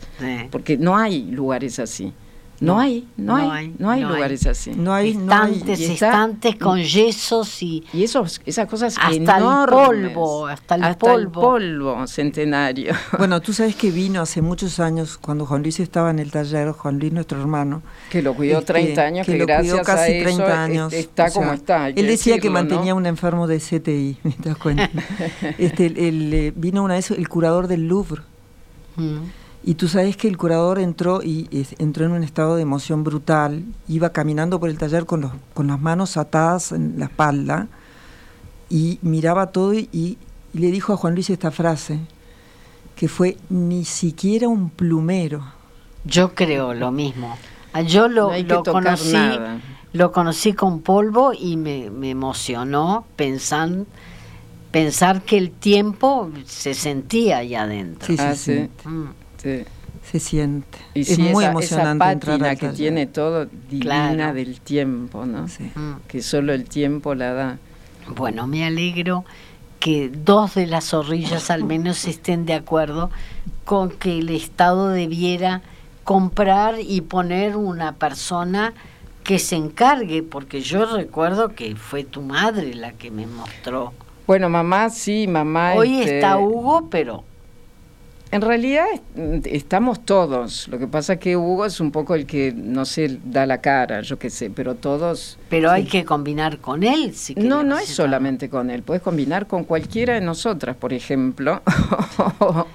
porque 0.51 0.77
no 0.77 0.97
hay 0.97 1.23
lugares 1.23 1.79
así. 1.79 2.13
No, 2.61 2.79
hay, 2.79 3.07
no, 3.17 3.35
hay, 3.35 3.75
no 3.77 3.89
hay 3.89 4.01
lugares 4.01 4.45
así. 4.45 4.71
No 4.71 4.93
hay 4.93 5.11
estantes, 5.11 5.79
estantes 5.81 6.55
con 6.57 6.81
yesos 6.81 7.61
y 7.63 7.83
y 7.93 8.03
esos, 8.03 8.41
esas 8.45 8.67
cosas 8.67 8.95
hasta 8.97 9.37
enormes, 9.37 9.99
el 9.99 10.11
polvo, 10.13 10.47
hasta 10.47 10.75
el 10.75 10.83
hasta 10.83 10.97
polvo. 10.97 11.17
el 11.17 11.27
polvo 11.27 12.07
centenario. 12.07 12.93
Bueno, 13.17 13.39
tú 13.41 13.53
sabes 13.53 13.75
que 13.75 13.91
vino 13.91 14.21
hace 14.21 14.41
muchos 14.41 14.79
años 14.79 15.17
cuando 15.17 15.45
Juan 15.45 15.61
Luis 15.61 15.79
estaba 15.79 16.09
en 16.09 16.19
el 16.19 16.31
taller, 16.31 16.71
Juan 16.71 16.99
Luis 16.99 17.11
nuestro 17.11 17.39
hermano, 17.39 17.81
que 18.09 18.21
lo 18.21 18.33
cuidó 18.33 18.61
30 18.61 18.89
este, 18.89 19.01
años, 19.01 19.25
que, 19.25 19.37
gracias 19.37 19.85
casi 19.85 20.19
a 20.19 20.23
30 20.23 20.63
años, 20.63 20.93
está 20.93 21.29
como 21.31 21.53
está. 21.53 21.89
Él 21.89 22.07
decía 22.07 22.39
que 22.39 22.49
mantenía 22.49 22.95
un 22.95 23.05
enfermo 23.05 23.47
de 23.47 23.59
CTI, 23.59 24.17
¿te 24.41 24.49
das 24.49 24.57
cuenta? 24.57 24.89
este, 25.57 25.87
el, 25.87 26.33
eh, 26.33 26.53
vino 26.55 26.83
una 26.83 26.95
vez 26.95 27.11
el 27.11 27.27
curador 27.27 27.67
del 27.67 27.87
Louvre. 27.87 28.21
Mm. 28.95 29.40
Y 29.63 29.75
tú 29.75 29.87
sabes 29.87 30.17
que 30.17 30.27
el 30.27 30.37
curador 30.37 30.79
entró 30.79 31.21
y 31.21 31.47
entró 31.77 32.05
en 32.05 32.13
un 32.13 32.23
estado 32.23 32.55
de 32.55 32.63
emoción 32.63 33.03
brutal, 33.03 33.63
iba 33.87 34.09
caminando 34.11 34.59
por 34.59 34.69
el 34.69 34.77
taller 34.77 35.05
con, 35.05 35.21
los, 35.21 35.31
con 35.53 35.67
las 35.67 35.79
manos 35.79 36.17
atadas 36.17 36.71
en 36.71 36.95
la 36.97 37.05
espalda 37.05 37.67
y 38.71 38.99
miraba 39.01 39.51
todo 39.51 39.73
y, 39.73 40.17
le 40.53 40.71
dijo 40.71 40.93
a 40.93 40.97
Juan 40.97 41.13
Luis 41.13 41.29
esta 41.29 41.51
frase, 41.51 41.99
que 42.95 43.07
fue 43.07 43.37
ni 43.49 43.85
siquiera 43.85 44.47
un 44.47 44.69
plumero. 44.69 45.43
Yo 46.03 46.33
creo 46.33 46.73
lo 46.73 46.91
mismo. 46.91 47.37
Ah, 47.73 47.81
yo 47.81 48.07
lo, 48.07 48.31
conocí, 48.65 49.15
lo 49.93 50.11
conocí 50.11 50.53
con 50.53 50.81
polvo 50.81 51.31
y 51.33 51.55
me, 51.55 51.85
emocionó 52.09 53.05
pensar, 53.15 53.69
pensar 54.71 55.21
que 55.21 55.37
el 55.37 55.51
tiempo 55.51 56.29
se 56.45 56.73
sentía 56.73 57.37
allá 57.37 57.63
adentro. 57.63 58.07
Sí, 58.07 58.17
sí, 58.35 58.69
ah, 58.85 58.89
mm. 58.89 59.09
Se 59.41 60.19
siente. 60.19 60.77
Y 60.93 61.01
es 61.01 61.19
muy 61.19 61.45
emocionante 61.45 62.35
esa 62.35 62.55
que 62.55 62.69
tiene 62.69 63.05
todo 63.07 63.45
divina 63.69 64.33
del 64.33 64.59
tiempo, 64.61 65.25
¿no? 65.25 65.45
Mm. 65.75 66.01
Que 66.07 66.21
solo 66.21 66.53
el 66.53 66.65
tiempo 66.65 67.15
la 67.15 67.33
da. 67.33 67.57
Bueno, 68.15 68.47
me 68.47 68.65
alegro 68.65 69.25
que 69.79 70.09
dos 70.09 70.55
de 70.55 70.67
las 70.67 70.89
zorrillas 70.89 71.49
al 71.49 71.63
menos 71.63 72.05
estén 72.05 72.45
de 72.45 72.53
acuerdo 72.53 73.09
con 73.65 73.89
que 73.89 74.19
el 74.19 74.29
Estado 74.29 74.89
debiera 74.89 75.61
comprar 76.03 76.75
y 76.79 77.01
poner 77.01 77.55
una 77.55 77.93
persona 77.93 78.73
que 79.23 79.39
se 79.39 79.55
encargue, 79.55 80.23
porque 80.23 80.61
yo 80.61 80.85
recuerdo 80.85 81.49
que 81.49 81.75
fue 81.75 82.03
tu 82.03 82.21
madre 82.21 82.73
la 82.73 82.91
que 82.93 83.11
me 83.11 83.27
mostró. 83.27 83.93
Bueno, 84.27 84.49
mamá, 84.49 84.89
sí, 84.89 85.27
mamá. 85.27 85.73
Hoy 85.75 85.99
este 85.99 86.15
está 86.17 86.37
Hugo, 86.37 86.87
pero 86.89 87.23
en 88.31 88.41
realidad 88.41 88.85
estamos 89.43 90.05
todos. 90.05 90.69
Lo 90.69 90.79
que 90.79 90.87
pasa 90.87 91.13
es 91.13 91.19
que 91.19 91.35
Hugo 91.35 91.65
es 91.65 91.81
un 91.81 91.91
poco 91.91 92.15
el 92.15 92.25
que 92.25 92.53
no 92.55 92.85
se 92.85 93.19
da 93.25 93.45
la 93.45 93.59
cara, 93.59 94.01
yo 94.01 94.17
qué 94.17 94.29
sé, 94.29 94.49
pero 94.49 94.75
todos. 94.75 95.37
Pero 95.49 95.69
hay 95.69 95.83
que 95.83 96.05
combinar 96.05 96.59
con 96.59 96.83
él, 96.83 97.13
si 97.13 97.35
No, 97.35 97.63
no 97.63 97.77
es 97.77 97.89
solamente 97.89 98.49
con 98.49 98.69
él. 98.69 98.83
Puedes 98.83 99.03
combinar 99.03 99.47
con 99.47 99.65
cualquiera 99.65 100.13
de 100.13 100.21
nosotras, 100.21 100.77
por 100.77 100.93
ejemplo, 100.93 101.61
o, 102.39 102.67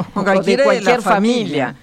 de 0.42 0.62
cualquier 0.62 1.01
familia. 1.01 1.75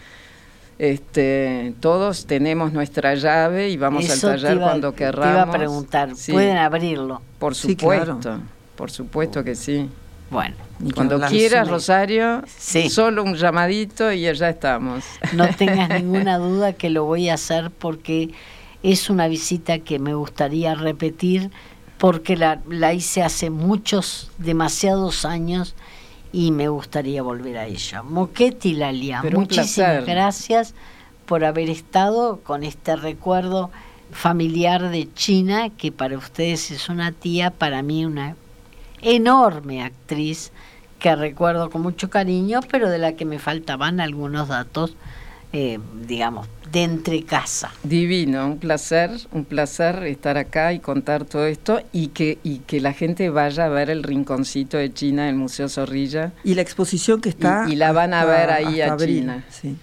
Este, 0.77 1.73
todos 1.79 2.25
tenemos 2.27 2.73
nuestra 2.73 3.15
llave 3.15 3.69
y 3.69 3.77
vamos 3.77 4.07
al 4.09 4.19
taller 4.19 4.59
cuando 4.59 4.93
querramos. 4.93 5.33
Te 5.33 5.33
iba 5.33 5.41
a 5.41 5.51
preguntar, 5.51 6.09
¿pueden 6.29 6.57
abrirlo? 6.57 7.21
Por 7.39 7.55
supuesto, 7.55 8.39
por 8.75 8.91
supuesto 8.91 9.43
que 9.43 9.55
sí. 9.55 9.89
Bueno. 10.33 10.55
Cuando 10.95 11.19
quieras, 11.21 11.69
Rosario, 11.69 12.43
solo 12.89 13.23
un 13.23 13.35
llamadito 13.35 14.11
y 14.11 14.21
ya 14.21 14.49
estamos. 14.49 15.05
No 15.33 15.47
tengas 15.57 15.89
ninguna 15.89 16.37
duda 16.37 16.73
que 16.73 16.89
lo 16.89 17.05
voy 17.05 17.29
a 17.29 17.35
hacer 17.35 17.71
porque 17.71 18.31
es 18.81 19.09
una 19.09 19.27
visita 19.27 19.79
que 19.79 19.99
me 19.99 20.13
gustaría 20.13 20.75
repetir 20.75 21.51
porque 21.97 22.35
la, 22.35 22.59
la 22.67 22.93
hice 22.93 23.23
hace 23.23 23.49
muchos, 23.49 24.31
demasiados 24.39 25.23
años 25.23 25.75
y 26.33 26.51
me 26.51 26.67
gustaría 26.67 27.21
volver 27.21 27.57
a 27.59 27.67
ella. 27.67 28.01
Moquetti 28.01 28.73
Lalia, 28.73 29.23
muchísimas 29.31 30.05
gracias 30.05 30.73
por 31.25 31.45
haber 31.45 31.69
estado 31.69 32.41
con 32.43 32.63
este 32.63 32.95
recuerdo 32.95 33.71
familiar 34.11 34.89
de 34.89 35.07
China, 35.13 35.69
que 35.69 35.91
para 35.91 36.17
ustedes 36.17 36.71
es 36.71 36.89
una 36.89 37.11
tía, 37.11 37.51
para 37.51 37.81
mí 37.83 38.03
una 38.05 38.35
enorme 39.03 39.83
actriz 39.83 40.51
que 40.99 41.15
recuerdo 41.15 41.69
con 41.69 41.81
mucho 41.81 42.09
cariño, 42.09 42.61
pero 42.71 42.89
de 42.89 42.97
la 42.97 43.13
que 43.13 43.25
me 43.25 43.37
faltaban 43.37 43.99
algunos 43.99 44.47
datos, 44.47 44.95
eh, 45.51 45.77
digamos, 46.07 46.47
de 46.71 46.83
entre 46.83 47.23
casa. 47.23 47.71
Divino, 47.83 48.47
un 48.47 48.57
placer, 48.57 49.11
un 49.31 49.45
placer 49.45 50.03
estar 50.03 50.37
acá 50.37 50.73
y 50.73 50.79
contar 50.79 51.25
todo 51.25 51.45
esto 51.45 51.81
y 51.91 52.07
que, 52.07 52.39
y 52.43 52.59
que 52.59 52.79
la 52.79 52.93
gente 52.93 53.29
vaya 53.29 53.65
a 53.65 53.69
ver 53.69 53.89
el 53.89 54.01
rinconcito 54.01 54.77
de 54.77 54.93
China 54.93 55.27
el 55.29 55.35
Museo 55.35 55.67
Zorrilla. 55.67 56.31
Y 56.43 56.55
la 56.55 56.61
exposición 56.61 57.21
que 57.21 57.29
está. 57.29 57.65
Y, 57.69 57.75
la 57.75 57.91
van 57.91 58.13
a 58.13 58.23
ver 58.23 58.49
ahí 58.49 58.81
a 58.81 58.95
China. 58.95 59.43
Sí. 59.49 59.75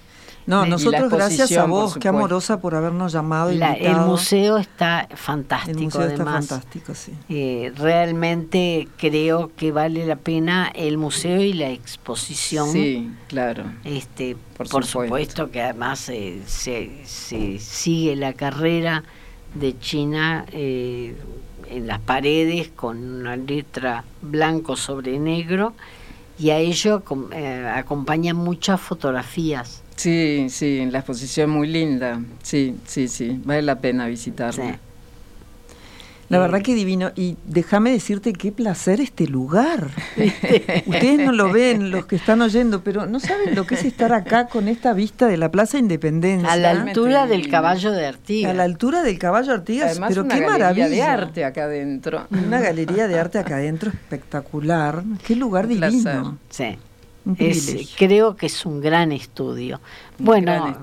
No, 0.51 0.67
nosotros 0.67 1.11
gracias 1.11 1.57
a 1.57 1.65
vos, 1.65 1.97
qué 1.97 2.09
amorosa 2.09 2.61
por 2.61 2.75
habernos 2.75 3.13
llamado. 3.13 3.53
La, 3.53 3.75
el 3.75 3.97
museo 3.99 4.59
está 4.59 5.09
fantástico. 5.15 5.79
El 5.79 5.85
museo 5.85 6.03
está 6.03 6.25
fantástico, 6.25 6.93
sí. 6.93 7.13
Eh, 7.29 7.73
realmente 7.77 8.89
creo 8.97 9.53
que 9.57 9.71
vale 9.71 10.05
la 10.07 10.17
pena 10.17 10.73
el 10.75 10.99
museo 10.99 11.41
y 11.41 11.53
la 11.53 11.71
exposición. 11.71 12.73
Sí, 12.73 13.13
claro. 13.29 13.63
Este, 13.85 14.37
por, 14.57 14.85
supuesto. 14.85 15.53
que 15.53 15.63
además 15.63 16.09
eh, 16.09 16.43
se, 16.47 17.05
se, 17.05 17.61
sigue 17.61 18.17
la 18.17 18.33
carrera 18.33 19.05
de 19.55 19.79
China 19.79 20.47
eh, 20.51 21.17
en 21.69 21.87
las 21.87 22.01
paredes 22.01 22.71
con 22.75 22.99
una 22.99 23.37
letra 23.37 24.03
blanco 24.21 24.75
sobre 24.75 25.17
negro 25.21 25.75
y 26.41 26.51
a 26.51 26.59
ello 26.59 27.05
acompañan 27.77 28.35
muchas 28.35 28.81
fotografías 28.81 29.85
Sí, 30.01 30.47
sí, 30.49 30.87
la 30.91 31.01
exposición 31.01 31.51
muy 31.51 31.69
linda. 31.69 32.23
Sí, 32.43 32.75
sí, 32.87 33.07
sí, 33.07 33.39
vale 33.45 33.61
la 33.61 33.81
pena 33.81 34.07
visitarla. 34.07 34.79
La 36.31 36.39
verdad 36.39 36.63
que 36.63 36.75
divino. 36.75 37.11
Y 37.17 37.37
déjame 37.45 37.91
decirte 37.91 38.33
qué 38.33 38.51
placer 38.51 39.03
este 39.03 39.27
lugar. 39.27 39.91
Ustedes 40.87 41.19
no 41.19 41.33
lo 41.33 41.53
ven, 41.53 41.91
los 41.91 42.07
que 42.07 42.17
están 42.17 42.41
oyendo, 42.41 42.83
pero 42.83 43.05
no 43.05 43.21
saben 43.21 43.55
lo 43.55 43.67
que 43.67 43.75
es 43.75 43.85
estar 43.85 44.15
acá 44.15 44.47
con 44.47 44.69
esta 44.69 44.95
vista 44.95 45.27
de 45.27 45.37
la 45.37 45.51
Plaza 45.51 45.77
Independencia. 45.77 46.51
A 46.51 46.57
la 46.57 46.71
altura 46.71 47.27
del 47.27 47.51
caballo 47.51 47.91
de 47.91 48.07
Artigas. 48.07 48.53
A 48.53 48.55
la 48.55 48.63
altura 48.63 49.03
del 49.03 49.19
caballo 49.19 49.49
de 49.49 49.59
Artigas. 49.59 49.91
Además, 49.91 50.09
pero 50.09 50.23
una 50.23 50.35
qué 50.35 50.41
galería 50.41 50.59
maravilla. 50.59 50.89
de 50.89 51.03
arte 51.03 51.45
acá 51.45 51.65
adentro. 51.65 52.27
Una 52.31 52.61
galería 52.61 53.07
de 53.07 53.19
arte 53.19 53.39
acá 53.39 53.57
adentro 53.57 53.91
espectacular. 53.91 55.05
Qué 55.27 55.37
lugar 55.37 55.69
divino. 55.69 56.39
Sí 56.49 56.79
creo 57.97 58.37
que 58.37 58.47
es 58.47 58.67
un 58.67 58.81
gran 58.81 59.13
estudio. 59.13 59.81
bueno, 60.19 60.77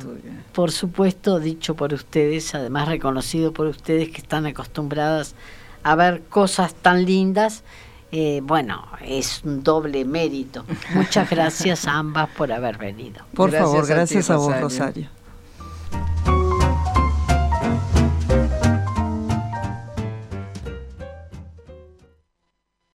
por 0.54 0.72
supuesto, 0.72 1.40
dicho 1.40 1.76
por 1.76 1.94
ustedes, 1.94 2.56
además 2.56 2.88
reconocido 2.88 3.54
por 3.54 3.68
ustedes 3.68 4.10
que 4.10 4.18
están 4.18 4.46
acostumbradas 4.46 5.36
a 5.84 5.96
ver 5.96 6.24
cosas 6.30 6.74
tan 6.74 7.06
lindas, 7.06 7.64
eh, 8.12 8.42
bueno, 8.44 8.86
es 9.02 9.42
un 9.44 9.64
doble 9.64 10.06
mérito. 10.06 10.66
Muchas 10.94 11.30
gracias 11.32 11.88
a 11.88 11.94
ambas 11.94 12.30
por 12.30 12.52
haber 12.52 12.78
venido. 12.78 13.24
Por 13.34 13.52
favor, 13.52 13.86
gracias 13.86 14.30
a, 14.30 14.38
vos, 14.38 14.60
Rosario. 14.60 15.10